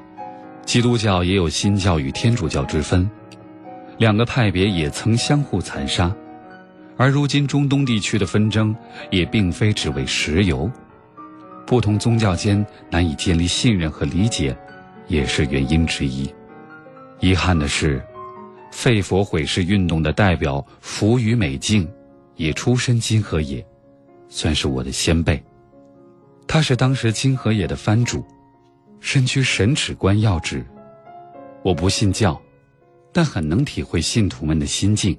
[0.65, 3.09] 基督教也有新教与天主教之分，
[3.97, 6.13] 两个派别也曾相互残杀。
[6.95, 8.75] 而如今中东地区的纷争
[9.09, 10.69] 也并非只为石油，
[11.65, 14.55] 不同宗教间难以建立信任和理解。
[15.09, 16.33] 也是原因之一。
[17.19, 18.01] 遗憾的是，
[18.75, 21.87] 废佛毁世运动的代表福与美静，
[22.35, 23.63] 也出身金河野，
[24.27, 25.41] 算是我的先辈。
[26.47, 28.25] 他是当时金河野的藩主，
[28.99, 30.65] 身居神尺官要职。
[31.61, 32.41] 我不信教，
[33.13, 35.17] 但很能体会信徒们的心境。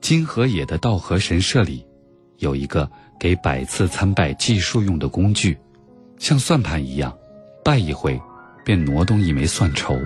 [0.00, 1.86] 金河野的道和神社里，
[2.38, 5.56] 有一个给百次参拜计数用的工具，
[6.18, 7.16] 像算盘一样，
[7.62, 8.20] 拜一回。
[8.64, 9.98] 便挪动一枚算筹，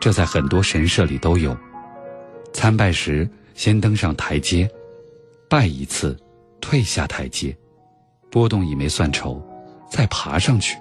[0.00, 1.56] 这在很多神社里都有。
[2.54, 4.70] 参拜时，先登上台阶，
[5.50, 6.16] 拜一次，
[6.60, 7.54] 退下台阶，
[8.30, 9.42] 拨动一枚算筹，
[9.90, 10.78] 再爬上去，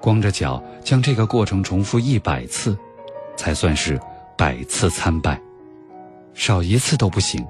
[0.00, 2.76] 光着脚将这个过程重复一百次，
[3.36, 4.00] 才算是
[4.36, 5.40] 百次参拜，
[6.34, 7.46] 少一次都不行。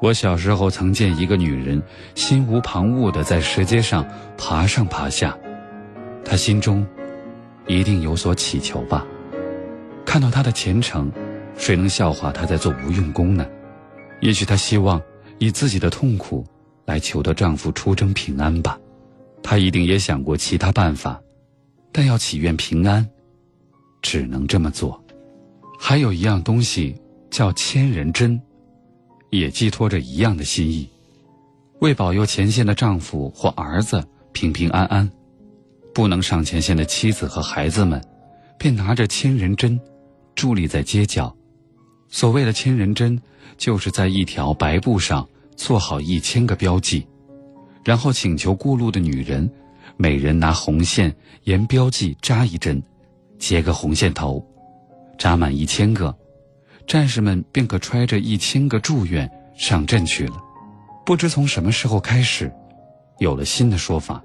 [0.00, 1.82] 我小时候曾见一个女人
[2.14, 4.06] 心无旁骛地在石阶上
[4.38, 5.36] 爬上爬下，
[6.24, 6.86] 她心中。
[7.68, 9.04] 一定有所祈求吧？
[10.04, 11.10] 看到她的虔诚，
[11.56, 13.46] 谁能笑话她在做无用功呢？
[14.20, 15.00] 也许她希望
[15.38, 16.46] 以自己的痛苦
[16.84, 18.78] 来求得丈夫出征平安吧。
[19.42, 21.20] 她一定也想过其他办法，
[21.92, 23.06] 但要祈愿平安，
[24.02, 25.02] 只能这么做。
[25.78, 26.96] 还有一样东西
[27.30, 28.40] 叫千人针，
[29.30, 30.88] 也寄托着一样的心意，
[31.80, 35.08] 为保佑前线的丈夫或儿子平平安安。
[35.92, 38.02] 不能上前线的妻子和孩子们，
[38.58, 39.78] 便拿着千人针，
[40.34, 41.35] 伫立在街角。
[42.16, 43.20] 所谓的千人针，
[43.58, 47.06] 就是在一条白布上做好一千个标记，
[47.84, 49.52] 然后请求过路的女人，
[49.98, 52.82] 每人拿红线沿标记扎一针，
[53.38, 54.42] 结个红线头，
[55.18, 56.16] 扎满一千个，
[56.86, 60.42] 战士们便可揣着一千个祝愿上阵去了。
[61.04, 62.50] 不知从什么时候开始，
[63.18, 64.24] 有了新的说法。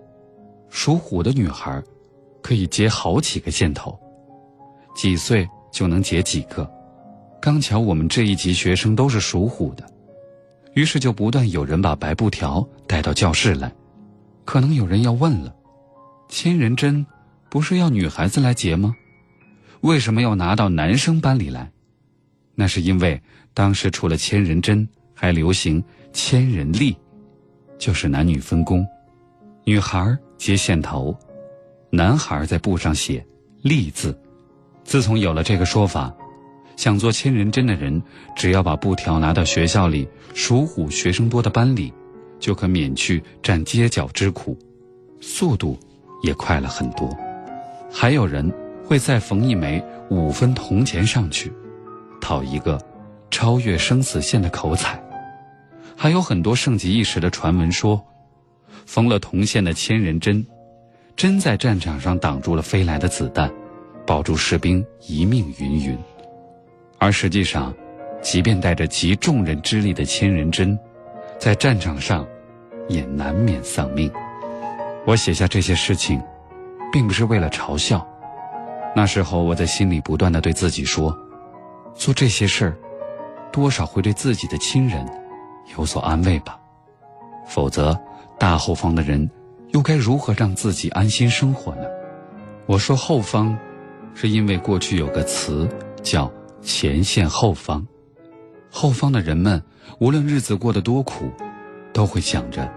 [0.69, 1.83] 属虎的女孩，
[2.41, 3.99] 可以结好几个线头，
[4.95, 6.65] 几岁就能结几个。
[7.41, 9.83] 刚巧我们这一级学生都是属虎的，
[10.75, 13.73] 于是就不断有人把白布条带到教室来。
[14.45, 15.53] 可能有人要问了：
[16.29, 17.03] 千人针
[17.49, 18.95] 不是要女孩子来结吗？
[19.81, 21.71] 为什么要拿到男生班里来？
[22.53, 23.19] 那是因为
[23.55, 26.95] 当时除了千人针，还流行千人力，
[27.79, 28.85] 就是男女分工。
[29.63, 31.17] 女孩接线头，
[31.89, 33.25] 男孩在布上写
[33.63, 34.15] “立”字。
[34.83, 36.13] 自从有了这个说法，
[36.81, 38.01] 想做千人针的人，
[38.35, 41.93] 只要把布条拿到学校里属虎学生多的班里，
[42.39, 44.57] 就可免去站街角之苦，
[45.21, 45.77] 速度
[46.23, 47.15] 也快了很多。
[47.91, 48.51] 还有人
[48.83, 51.53] 会再缝一枚五分铜钱上去，
[52.19, 52.83] 讨一个
[53.29, 54.99] 超越生死线的口彩。
[55.95, 58.03] 还有很多盛极一时的传闻说，
[58.87, 60.43] 缝了铜线的千人针，
[61.15, 63.51] 真在战场上挡住了飞来的子弹，
[64.03, 65.95] 保住士兵一命云云。
[67.01, 67.73] 而实际上，
[68.21, 70.77] 即便带着集众人之力的千人针，
[71.39, 72.25] 在战场上
[72.87, 74.09] 也难免丧命。
[75.05, 76.21] 我写下这些事情。
[76.91, 78.05] 并不是为了嘲笑，
[78.93, 81.17] 那时候我在心里不断的对自己说，
[81.95, 82.77] 做这些事儿，
[83.49, 85.07] 多少会对自己的亲人
[85.77, 86.59] 有所安慰吧，
[87.47, 87.97] 否则
[88.37, 89.31] 大后方的人
[89.69, 91.85] 又该如何让自己安心生活呢？
[92.65, 93.57] 我说后方，
[94.13, 95.65] 是因为过去有个词
[96.03, 96.29] 叫
[96.61, 97.85] 前线后方，
[98.69, 99.61] 后方的人们
[99.99, 101.31] 无论日子过得多苦，
[101.91, 102.71] 都会想着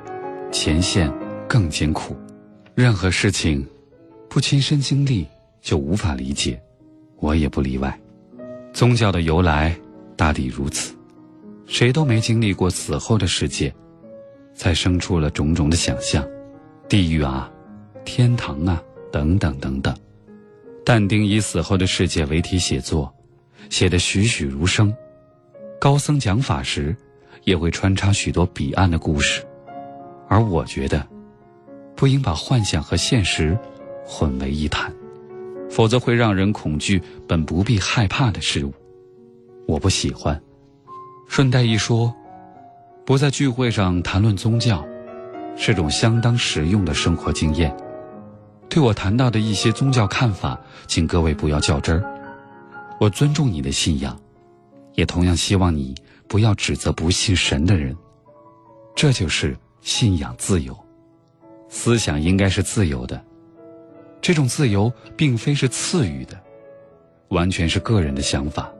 [0.50, 1.12] 前线
[1.48, 2.16] 更艰苦，
[2.74, 3.66] 任何事情。
[4.26, 5.24] 不亲身经历
[5.62, 6.60] 就无法理解，
[7.20, 7.96] 我也不例外。
[8.72, 9.72] 宗教的由来
[10.16, 10.92] 大抵如此，
[11.66, 13.72] 谁都没经历过死后的世界，
[14.52, 16.26] 才生出了种种的想象，
[16.88, 17.48] 地狱啊，
[18.04, 19.94] 天堂啊，等等等等。
[20.84, 23.13] 但丁以死后的世界为题写作，
[23.70, 24.94] 写得栩栩如生。
[25.80, 26.96] 高僧讲法时，
[27.44, 29.42] 也会穿插许多彼岸的故事，
[30.28, 31.06] 而我觉得，
[31.94, 33.58] 不应把幻想和现实。
[34.06, 34.92] 混为一谈，
[35.70, 38.74] 否则会让人恐惧本不必害怕的事物。
[39.66, 40.38] 我不喜欢。
[41.26, 42.14] 顺带一说，
[43.06, 44.86] 不在聚会上谈论宗教，
[45.56, 47.74] 是种相当实用的生活经验。
[48.68, 52.13] 对我谈到的一些宗教看法，请各位不要较真儿。
[53.00, 54.18] 我尊重你的信仰，
[54.94, 55.94] 也同样希望你
[56.28, 57.96] 不要指责不信神的人。
[58.94, 60.76] 这就是信仰自由，
[61.68, 63.22] 思想应该是自由的。
[64.22, 66.40] 这种自由并非是赐予的，
[67.28, 68.72] 完全是个人的想法，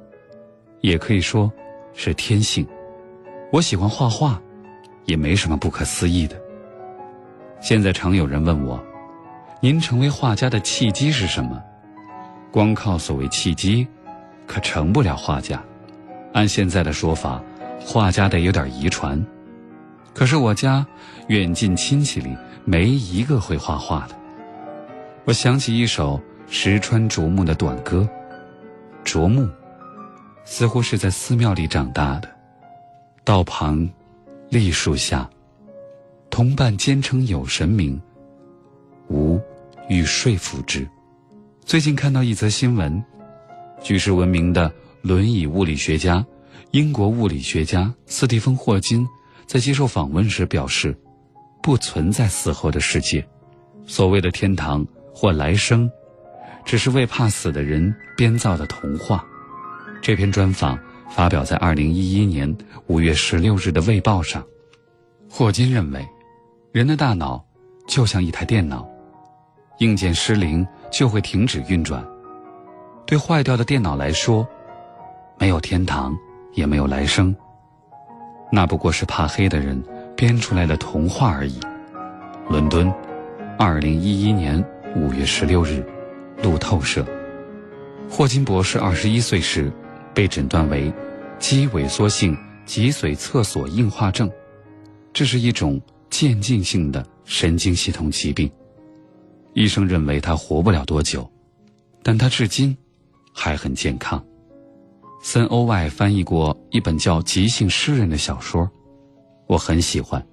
[0.81, 1.53] 也可以说
[1.93, 2.67] 是天性。
[3.53, 4.41] 我喜欢画画，
[5.05, 6.41] 也没什么不可思议的。
[7.61, 8.83] 现在常有人问我
[9.61, 11.63] ：“您成为画家的契机是什么？”
[12.51, 13.87] 光靠所谓契机，
[14.47, 15.63] 可成不了画家。
[16.33, 17.43] 按现在的说法，
[17.81, 19.25] 画家得有点遗传。
[20.13, 20.87] 可是我家
[21.29, 24.17] 远近亲戚里没一个会画画的。
[25.25, 28.09] 我想起一首石川啄木的短歌，
[29.05, 29.49] 啄木
[30.45, 32.29] 似乎是在寺庙里长大的，
[33.25, 33.89] 道旁
[34.51, 35.29] 栗树下，
[36.31, 38.01] 同伴坚称有神明，
[39.09, 39.41] 吾
[39.89, 40.87] 欲说服之。
[41.65, 43.03] 最近看到一则新闻，
[43.85, 46.25] 举世闻名的轮椅物理学家、
[46.71, 49.07] 英国物理学家斯蒂芬·霍金
[49.47, 50.97] 在接受访问时表示，
[51.63, 53.25] 不存在死后的世界，
[53.87, 54.85] 所谓的天堂。
[55.17, 55.89] 或来生，
[56.65, 59.25] 只是为怕死的人编造的童话。
[60.03, 60.77] 这篇专访
[61.09, 62.53] 发表在二零一一年
[62.89, 64.45] 五月十六日的《卫报》上。
[65.31, 66.05] 霍金认为，
[66.73, 67.47] 人的大脑
[67.87, 68.85] 就像一台电脑，
[69.79, 72.05] 硬件失灵就会停止运转。
[73.07, 74.47] 对坏掉的电脑来说，
[75.39, 76.17] 没有天堂，
[76.53, 77.35] 也没有来生，
[78.51, 79.83] 那不过是怕黑的人
[80.17, 81.59] 编出来的童话而已。
[82.49, 82.93] 伦敦，
[83.59, 84.65] 二零一一年。
[84.97, 85.85] 五月十六日，
[86.41, 87.05] 路透社。
[88.09, 89.73] 霍金博士二十一岁时，
[90.15, 90.93] 被诊断为
[91.37, 94.31] 肌萎缩性脊髓侧索硬化症，
[95.13, 98.49] 这是一种渐进性的神经系统疾病。
[99.53, 101.29] 医生认为他活不了多久，
[102.01, 102.77] 但他至今
[103.35, 104.25] 还很健康。
[105.21, 108.71] 森欧外翻译过一本叫《即兴诗人》的小说，
[109.47, 110.25] 我很喜欢。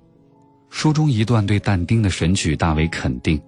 [0.70, 3.42] 书中一段对但丁的神曲大为肯定。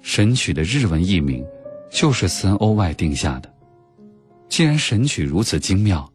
[0.00, 1.44] 神曲的日文译名，
[1.92, 3.52] 就是森欧外定下的。
[4.48, 6.10] 既然神曲如此精妙，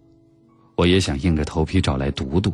[0.75, 2.53] 我也想硬着头皮找来读读，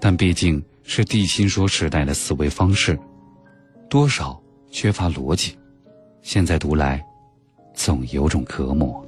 [0.00, 2.98] 但毕竟是地心说时代的思维方式，
[3.88, 5.56] 多少缺乏逻辑。
[6.22, 7.04] 现在读来，
[7.74, 9.05] 总有种隔膜。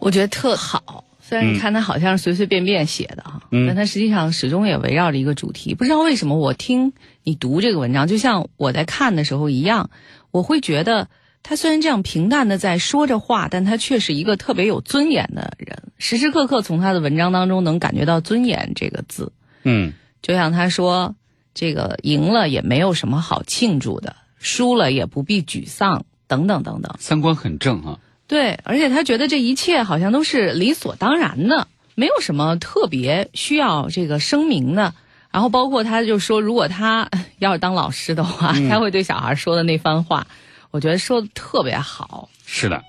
[0.00, 1.04] 我觉得特好。
[1.20, 5.74] 虽然你看他好像是随随便便写的哈，但他实际上始终也围绕着一个主题。
[5.74, 9.90] 不知道为什么，我听你读这个文章，就像我在看的时候一样，
[10.30, 11.08] 我会觉得
[11.42, 15.76] 他虽然这样平淡的在说着话，但他却是一个特别有尊严的人。
[15.98, 19.30] 时时刻刻从他的文章当中能感觉到“尊严”这个字。
[19.64, 19.92] 嗯，
[20.22, 21.14] 就像他说，
[21.52, 26.94] 这个赢了也没有什么好庆祝的，输了也不必沮丧，等等等等。
[26.98, 27.98] 三观很正啊。
[28.26, 34.94] 对，而且他觉得这一切好像都是理所当然的，没有什么特别需要这个声明的。
[35.30, 37.08] 然后包括他就说，如果他
[37.38, 40.26] 要是当老师的话，他会对小孩说的那番话，
[40.70, 42.28] 我觉得说的特别好。
[42.46, 42.82] 是的，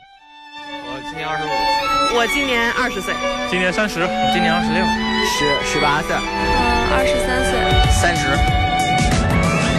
[0.86, 3.14] 我今年二十五，我今年二十岁，
[3.50, 3.96] 今年三十，
[4.34, 4.84] 今年二十六，
[5.26, 6.22] 十十八岁，嗯，
[6.92, 7.52] 二十三岁，
[7.92, 8.28] 三十。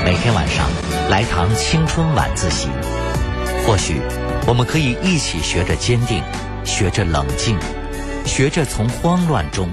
[0.04, 0.68] 每天晚上
[1.10, 2.68] 来堂青春晚自习，
[3.66, 4.00] 或许
[4.46, 6.22] 我们可以一起学着坚定，
[6.64, 7.58] 学着冷静，
[8.24, 9.68] 学着从慌乱中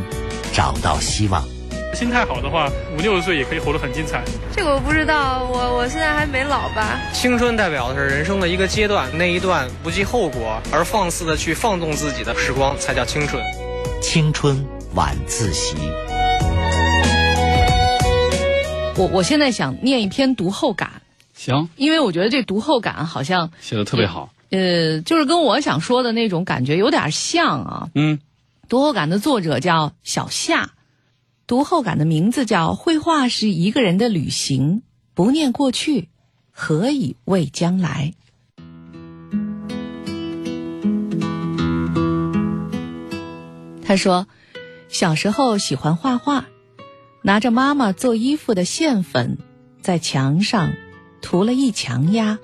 [0.52, 1.48] 找到希望。
[1.94, 4.24] 心态好的话，五六十岁也可以活得很精彩。
[4.52, 7.00] 这个我不知道，我我现在还没老吧。
[7.14, 13.40] 青春代表的是人生的一个阶段，那一段不计后果而放肆的去放纵自己的时光，才叫青春。
[14.02, 14.66] 青春
[14.96, 15.76] 晚自习。
[18.96, 20.90] 我我现在想念一篇读后感，
[21.38, 24.34] 行，因为我觉得这读后感好像写的特别好。
[24.50, 27.90] 呃，就是跟我想说的那种感觉有点像啊。
[27.96, 28.20] 嗯，
[28.68, 30.72] 读后感的作者叫小夏。
[31.46, 34.82] 读后感的名字叫“绘画是一个人的旅行，
[35.14, 36.10] 不念过去，
[36.52, 38.14] 何以为将来”。
[43.82, 44.28] 他说，
[44.90, 46.46] 小时候喜欢画画，
[47.22, 49.38] 拿着妈妈做衣服的线粉，
[49.82, 50.74] 在墙上
[51.22, 52.39] 涂了一墙鸦。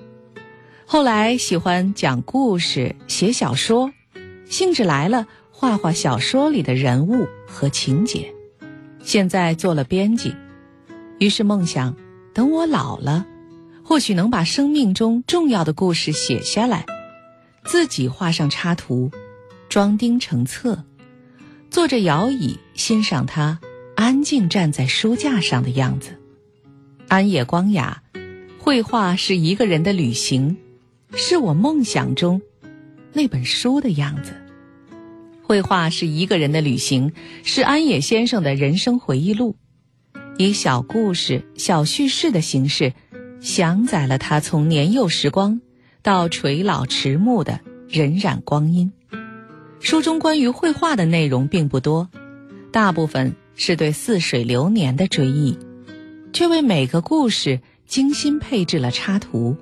[0.86, 3.92] 后来喜欢讲故事、写小说，
[4.46, 8.32] 兴致来了，画画小说里的人物和情节。
[9.02, 10.34] 现在做了编辑，
[11.18, 11.96] 于是梦想，
[12.32, 13.26] 等我老了，
[13.82, 16.86] 或许能把生命中重要的故事写下来，
[17.64, 19.10] 自己画上插图，
[19.68, 20.84] 装订成册，
[21.70, 23.58] 坐着摇椅欣赏它
[23.96, 26.18] 安静站在书架上的样子。
[27.08, 28.02] 安野光雅，
[28.64, 30.56] 绘画是一个人的旅行，
[31.14, 32.40] 是我梦想中
[33.12, 34.32] 那本书的样子。
[35.42, 37.12] 绘画是一个人的旅行，
[37.42, 39.56] 是安野先生的人生回忆录，
[40.38, 42.94] 以小故事、小叙事的形式，
[43.38, 45.60] 详载了他从年幼时光
[46.00, 47.60] 到垂老迟暮的
[47.90, 48.90] 荏苒光阴。
[49.78, 52.08] 书中关于绘画的内容并不多，
[52.72, 55.58] 大部分是对似水流年的追忆，
[56.32, 59.56] 却为每个故事精心配置了插图。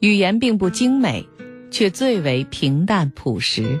[0.00, 1.26] 语言并不精美，
[1.70, 3.80] 却最为平淡朴实。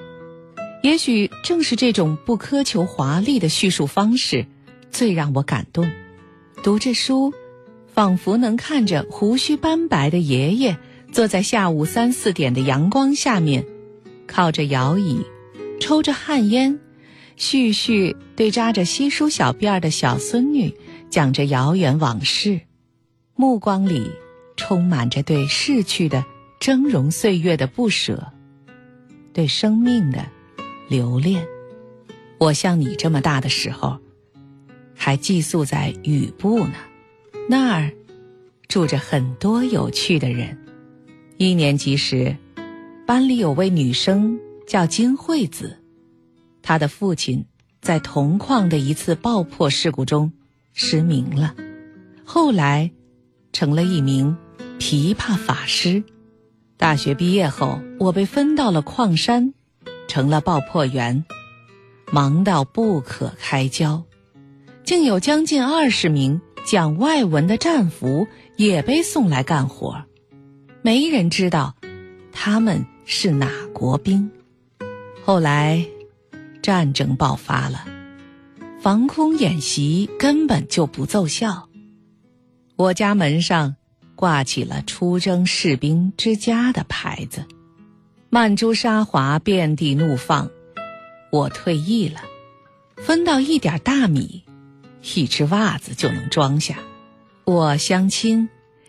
[0.82, 4.46] 也许正是这种不苛求华丽的叙述方式，
[4.90, 5.90] 最让我感动。
[6.62, 7.32] 读着书，
[7.86, 10.76] 仿佛能看着胡须斑白的爷爷
[11.12, 13.64] 坐在下午三四点的阳光下面，
[14.26, 15.24] 靠着摇椅，
[15.80, 16.78] 抽着旱烟，
[17.38, 20.74] 絮絮对扎着稀疏小辫儿的小孙女
[21.10, 22.60] 讲着遥远往事，
[23.36, 24.10] 目光里
[24.56, 26.24] 充满着对逝去的
[26.60, 28.32] 峥嵘岁月的不舍，
[29.32, 30.26] 对生命的。
[30.86, 31.42] 留恋，
[32.38, 33.98] 我像你这么大的时候，
[34.94, 36.74] 还寄宿在雨部呢。
[37.48, 37.90] 那儿
[38.68, 40.58] 住着很多有趣的人。
[41.38, 42.36] 一年级时，
[43.06, 45.78] 班里有位女生叫金惠子，
[46.60, 47.46] 她的父亲
[47.80, 50.30] 在铜矿的一次爆破事故中
[50.74, 51.54] 失明了，
[52.24, 52.92] 后来
[53.54, 54.36] 成了一名
[54.78, 56.04] 琵琶法师。
[56.76, 59.54] 大学毕业后，我被分到了矿山。
[60.06, 61.24] 成了爆破员，
[62.12, 64.04] 忙到不可开交，
[64.84, 70.04] 竟有将近二十名讲外文的战俘也被送来干活，
[70.82, 71.74] 没人知道
[72.30, 74.30] 他们是哪国兵。
[75.24, 75.84] 后来
[76.62, 77.86] 战争爆发了，
[78.78, 81.68] 防空演习根本就不奏效，
[82.76, 83.76] 我家门上
[84.16, 87.44] 挂起了“出征士兵之家”的牌子。
[88.30, 90.50] 曼珠沙华遍地怒放，
[91.30, 92.20] 我退役了，
[92.96, 94.42] 分到一点大米，
[95.14, 96.78] 一只袜子就能装下。
[97.44, 98.48] 我相亲，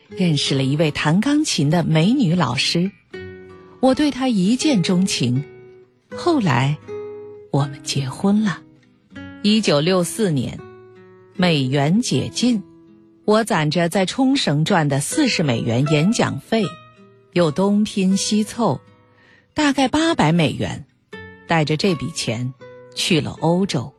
[0.09, 2.91] 认识了一位弹钢琴的美女老师，
[3.81, 5.45] 我对她一见钟情。
[6.15, 6.77] 后来，
[7.51, 8.61] 我们结婚了。
[9.43, 10.59] 一九六四年，
[11.36, 12.63] 美元解禁，
[13.26, 16.63] 我攒着在冲绳赚的四十美元演讲费，
[17.34, 18.80] 又东拼西凑。
[19.55, 20.86] 大概八百美元，
[21.47, 22.53] 带着这笔钱
[22.93, 23.91] 去了欧洲。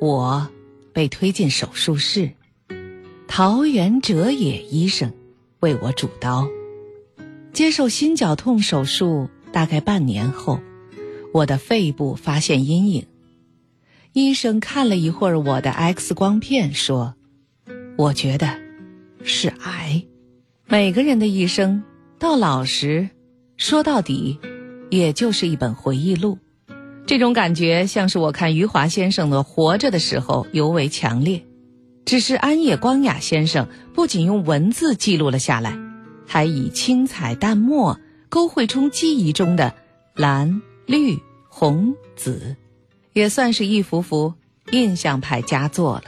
[0.00, 0.48] 我
[0.92, 2.32] 被推进手术室，
[3.28, 5.12] 桃园哲也医生
[5.60, 6.48] 为我主刀。
[7.52, 10.60] 接受心绞痛手术大概半年后，
[11.32, 13.06] 我的肺部发现阴影。
[14.12, 17.14] 医生看了一会儿我的 X 光片，说
[17.96, 18.61] ：“我觉得
[19.24, 20.04] 是癌。”
[20.66, 21.82] 每个人的一生
[22.18, 23.08] 到老时，
[23.56, 24.38] 说到底，
[24.90, 26.38] 也就是一本回忆录。
[27.04, 31.44] 这种感觉像是我看余华先生的《活着》的时候尤为强烈。
[32.04, 35.78] 只是安野光雅先生不仅用文字记录了下来，
[36.26, 39.74] 还以青彩淡墨勾绘出记忆中的
[40.14, 41.18] 蓝、绿、
[41.48, 42.56] 红、紫，
[43.12, 44.34] 也算是一幅幅
[44.70, 46.04] 印象派佳作了。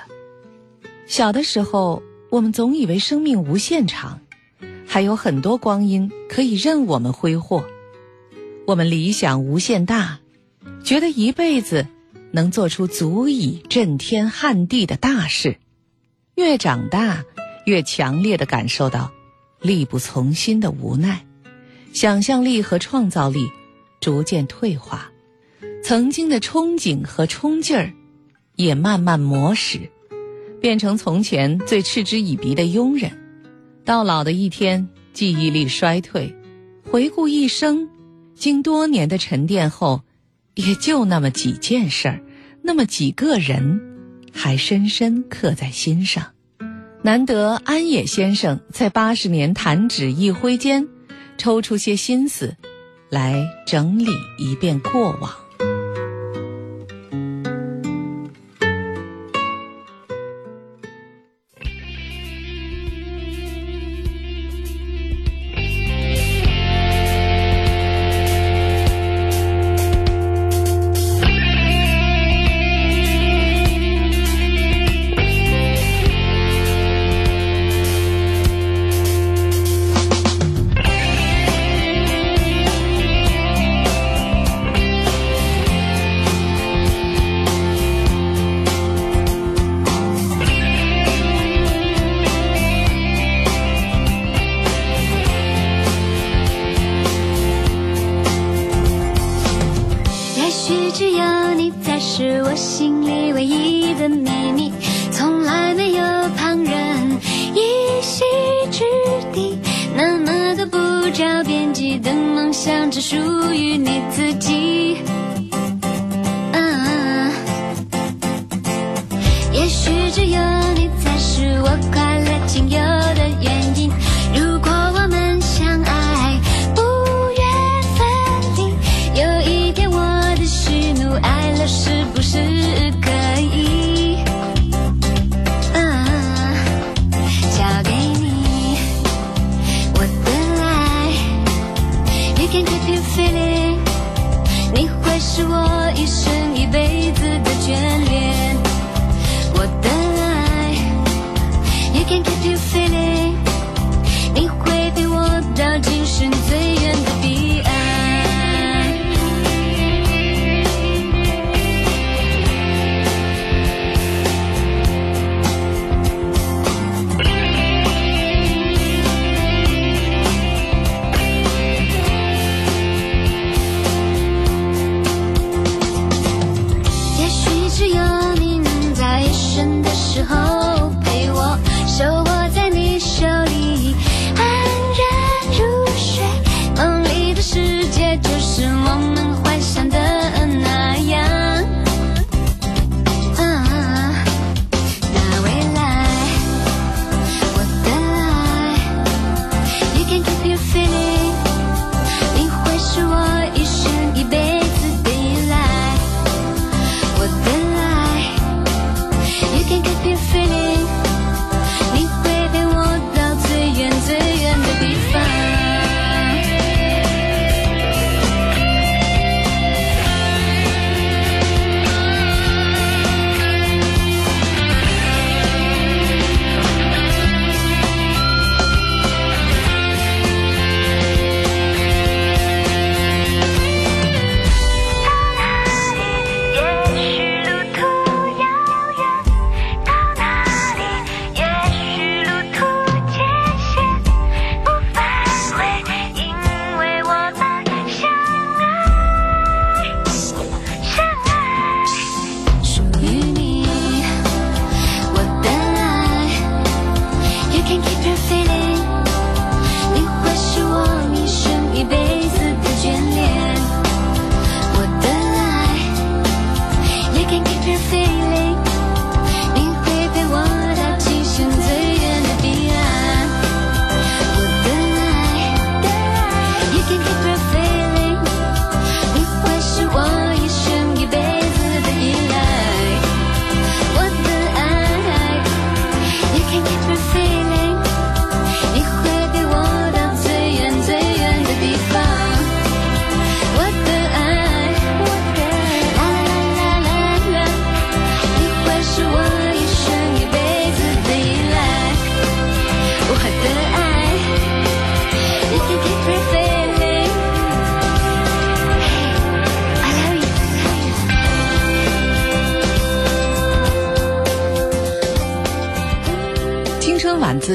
[1.06, 2.02] 小的时候，
[2.34, 4.20] 我们总以为生命无限长，
[4.88, 7.64] 还有很多光阴可以任我们挥霍。
[8.66, 10.18] 我们理想无限大，
[10.82, 11.86] 觉得一辈子
[12.32, 15.58] 能做出足以震天撼地的大事。
[16.34, 17.24] 越长大，
[17.66, 19.12] 越强烈的感受到
[19.60, 21.24] 力不从心的无奈，
[21.92, 23.48] 想象力和创造力
[24.00, 25.12] 逐渐退化，
[25.84, 27.92] 曾经的憧憬和冲劲儿
[28.56, 29.88] 也慢慢磨蚀，
[30.64, 33.12] 变成从前最嗤之以鼻的庸人。
[33.84, 36.34] 到老的一天，记忆力衰退，
[36.90, 37.86] 回顾一生，
[38.34, 40.00] 经多年的沉淀后，
[40.54, 42.22] 也就那么几件事儿，
[42.62, 43.78] 那么几个人。
[44.32, 46.32] 还深深刻在心上，
[47.02, 50.88] 难得安野先生在八十年弹指一挥间，
[51.36, 52.56] 抽出些心思，
[53.10, 54.06] 来整理
[54.38, 55.43] 一遍过往。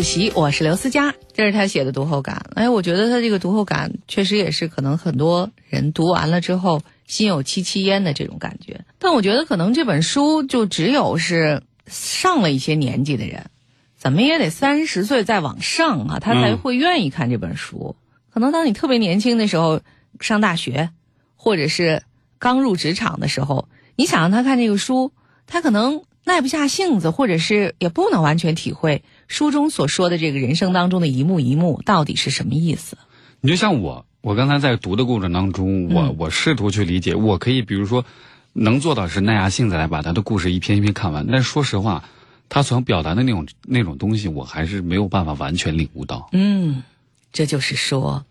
[0.10, 2.44] 晚自习，我是刘思佳，这是他写的读后感。
[2.56, 8.86] 哎，我觉得他这个读后感确实也是可能很多人读完了之后心有戚戚焉的这种感觉。
[8.98, 13.52] 但我觉得可能这本书就只有是上了一些年纪的人，
[14.00, 17.96] 怎么也得三十岁再往上啊，他才会愿意看这本书。
[18.34, 19.82] 可能当你特别年轻的时候，
[20.20, 20.90] 上大学，
[21.36, 22.02] 或者是
[22.40, 25.12] 刚入职场的时候，你想让他看这个书，
[25.46, 32.98] 他可能耐不下性子，或者是也不能完全体会书中所说的这个人生当中的一幕一幕到底是什么意思。
[33.40, 38.04] 你就像我，我刚才在读的过程当中，我嗯我试图去理解，我可以比如说
[38.52, 42.04] 能做到是耐下性子来把他的故事一篇一篇看完，但是说实话，
[42.50, 46.28] 他所表达的那种那种东西，我还是没有办法完全领悟到。
[46.34, 46.84] 嗯，
[47.32, 48.26] 这就是说，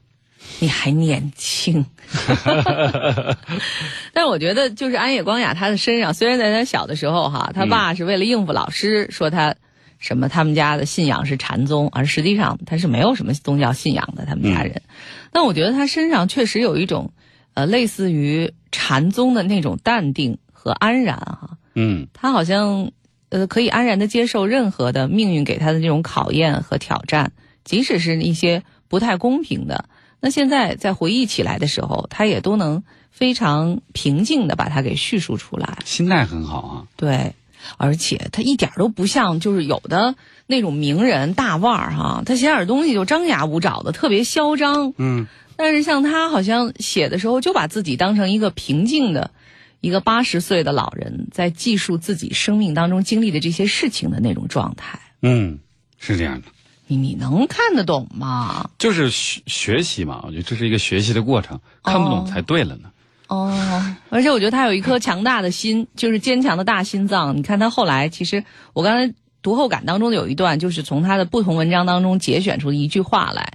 [0.58, 1.86] 你还年轻。
[4.12, 9.54] 但是我觉得，就是安野光雅她的身上，虽然在她小的时候哈，她爸是为了应付老师，说她
[9.98, 14.82] 什么他们家的信仰是禅宗，而实际上他是没有什么宗教信仰的，他们家人。
[15.32, 17.12] 但我觉得他身上确实有一种，
[17.54, 22.90] 呃，类似于禅宗的那种淡定和安然哈、嗯他好像
[23.28, 27.32] 呃可以安然的接受任何的命运给他的这种考验和挑战，
[27.64, 29.84] 即使是一些不太公平的。
[30.20, 32.82] 那现在在回忆起来的时候，他也都能
[33.12, 35.78] 非常平静的把它给叙述出来。
[35.84, 36.86] 心态很好啊。
[36.96, 37.34] 对，
[37.76, 40.14] 而且他一点都不像就是有的
[40.46, 44.92] 那种名人大腕儿哈，他写点东西就张牙舞爪的，特别嚣张。
[44.96, 49.30] 嗯，但是像他好像写的时候，就把自己当成一个平静的。
[49.80, 55.60] 一个八十岁的老人在记述自己生命当中经历的这些事情的那种状态，嗯，
[56.00, 56.48] 是这样的，
[56.88, 58.70] 你你能看得懂吗？
[58.76, 62.88] 就是学学习嘛，我觉得这是一个学习的过程，看不懂才对了呢。
[62.88, 62.97] 哦，
[64.08, 67.36] 而且我觉得他有一颗强大的心，就是坚强的大心脏。
[67.36, 73.52] 你看他后来，其实我刚才读后感当中有一段，就是从他的不同文章当中节选出一句话来，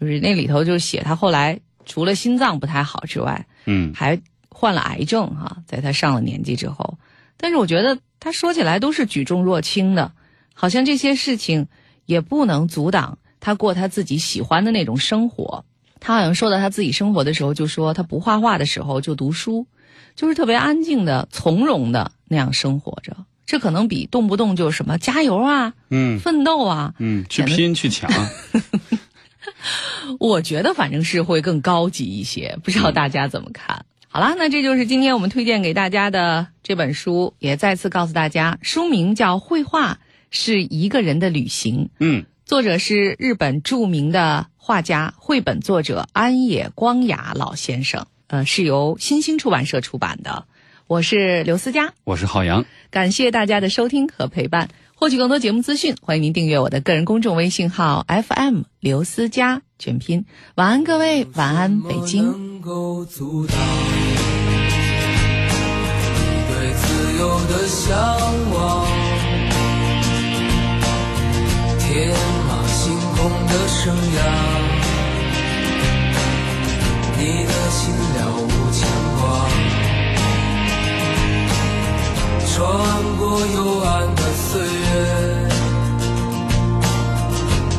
[0.00, 6.98] 就是那里头就写他后来除了心脏不太好之外，嗯还患了癌症哈、在他上了年纪之后。
[7.36, 10.12] 但是我觉得他说起来都是举重若轻的，
[10.54, 11.68] 好像这些事情
[12.06, 15.64] 也不能阻挡他过他自己喜欢的那种生活。
[16.06, 19.66] 他好像说到他自己生活的时候，就说他不画画的时候就读书，
[20.14, 23.16] 就是特别安静的、从容的那样生活着。
[23.46, 26.18] 这可能比动不动就什么加油啊、嗯。
[26.20, 28.10] 奋斗啊，嗯，去拼去抢，
[30.20, 33.86] 我觉得反正是会更高级一些，不知道大家怎么看？
[34.08, 40.00] 好啦，那这就是今天我们推荐给大家的这本书，也再次告诉大家，书名叫《绘画
[40.30, 50.44] 是一个人的旅行》，嗯作者是日本著名的画家、绘本作者安野光雅老先生，呃，是由新兴出版社出版的。
[50.86, 54.68] 我是刘思佳，我是浩洋，感谢大家的收听和陪伴。
[54.94, 60.24] 获取更多节目资讯，欢迎您订阅我的个人公众微信号 FM 刘思佳全拼。
[60.54, 62.22] 晚安，各位，晚安，北京。
[62.22, 64.14] 能够阻挡你
[66.54, 67.98] 对自由的向
[68.52, 68.86] 往？
[71.80, 72.14] 天
[73.24, 74.20] 马行空的生涯，
[77.16, 77.80] 你的心
[78.14, 79.22] 了无牵挂，
[82.46, 82.54] 穿
[83.16, 84.20] 过幽暗的
[84.50, 84.92] 岁月，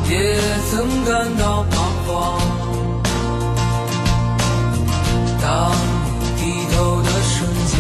[0.10, 0.14] 也
[0.72, 0.74] 曾
[1.06, 1.74] 感到彷
[2.08, 2.10] 徨。
[5.42, 5.46] 当
[6.20, 6.42] 你低
[6.76, 7.34] 头的瞬
[7.68, 7.74] 间，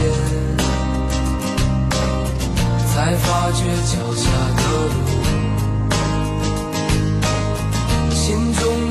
[2.93, 4.23] 才发觉脚下
[4.55, 4.93] 的路，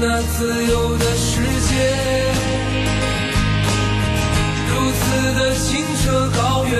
[0.06, 1.72] 那自由的世界，
[4.68, 6.78] 如此的清澈高远，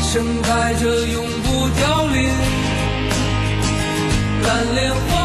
[0.00, 2.30] 盛开着永不凋零
[4.44, 5.23] 蓝莲花。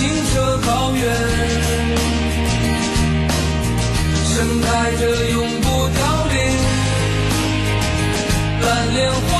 [0.00, 1.04] 清澈高原，
[4.24, 5.98] 盛开着永不凋
[6.32, 6.36] 零
[8.62, 9.39] 蓝莲花。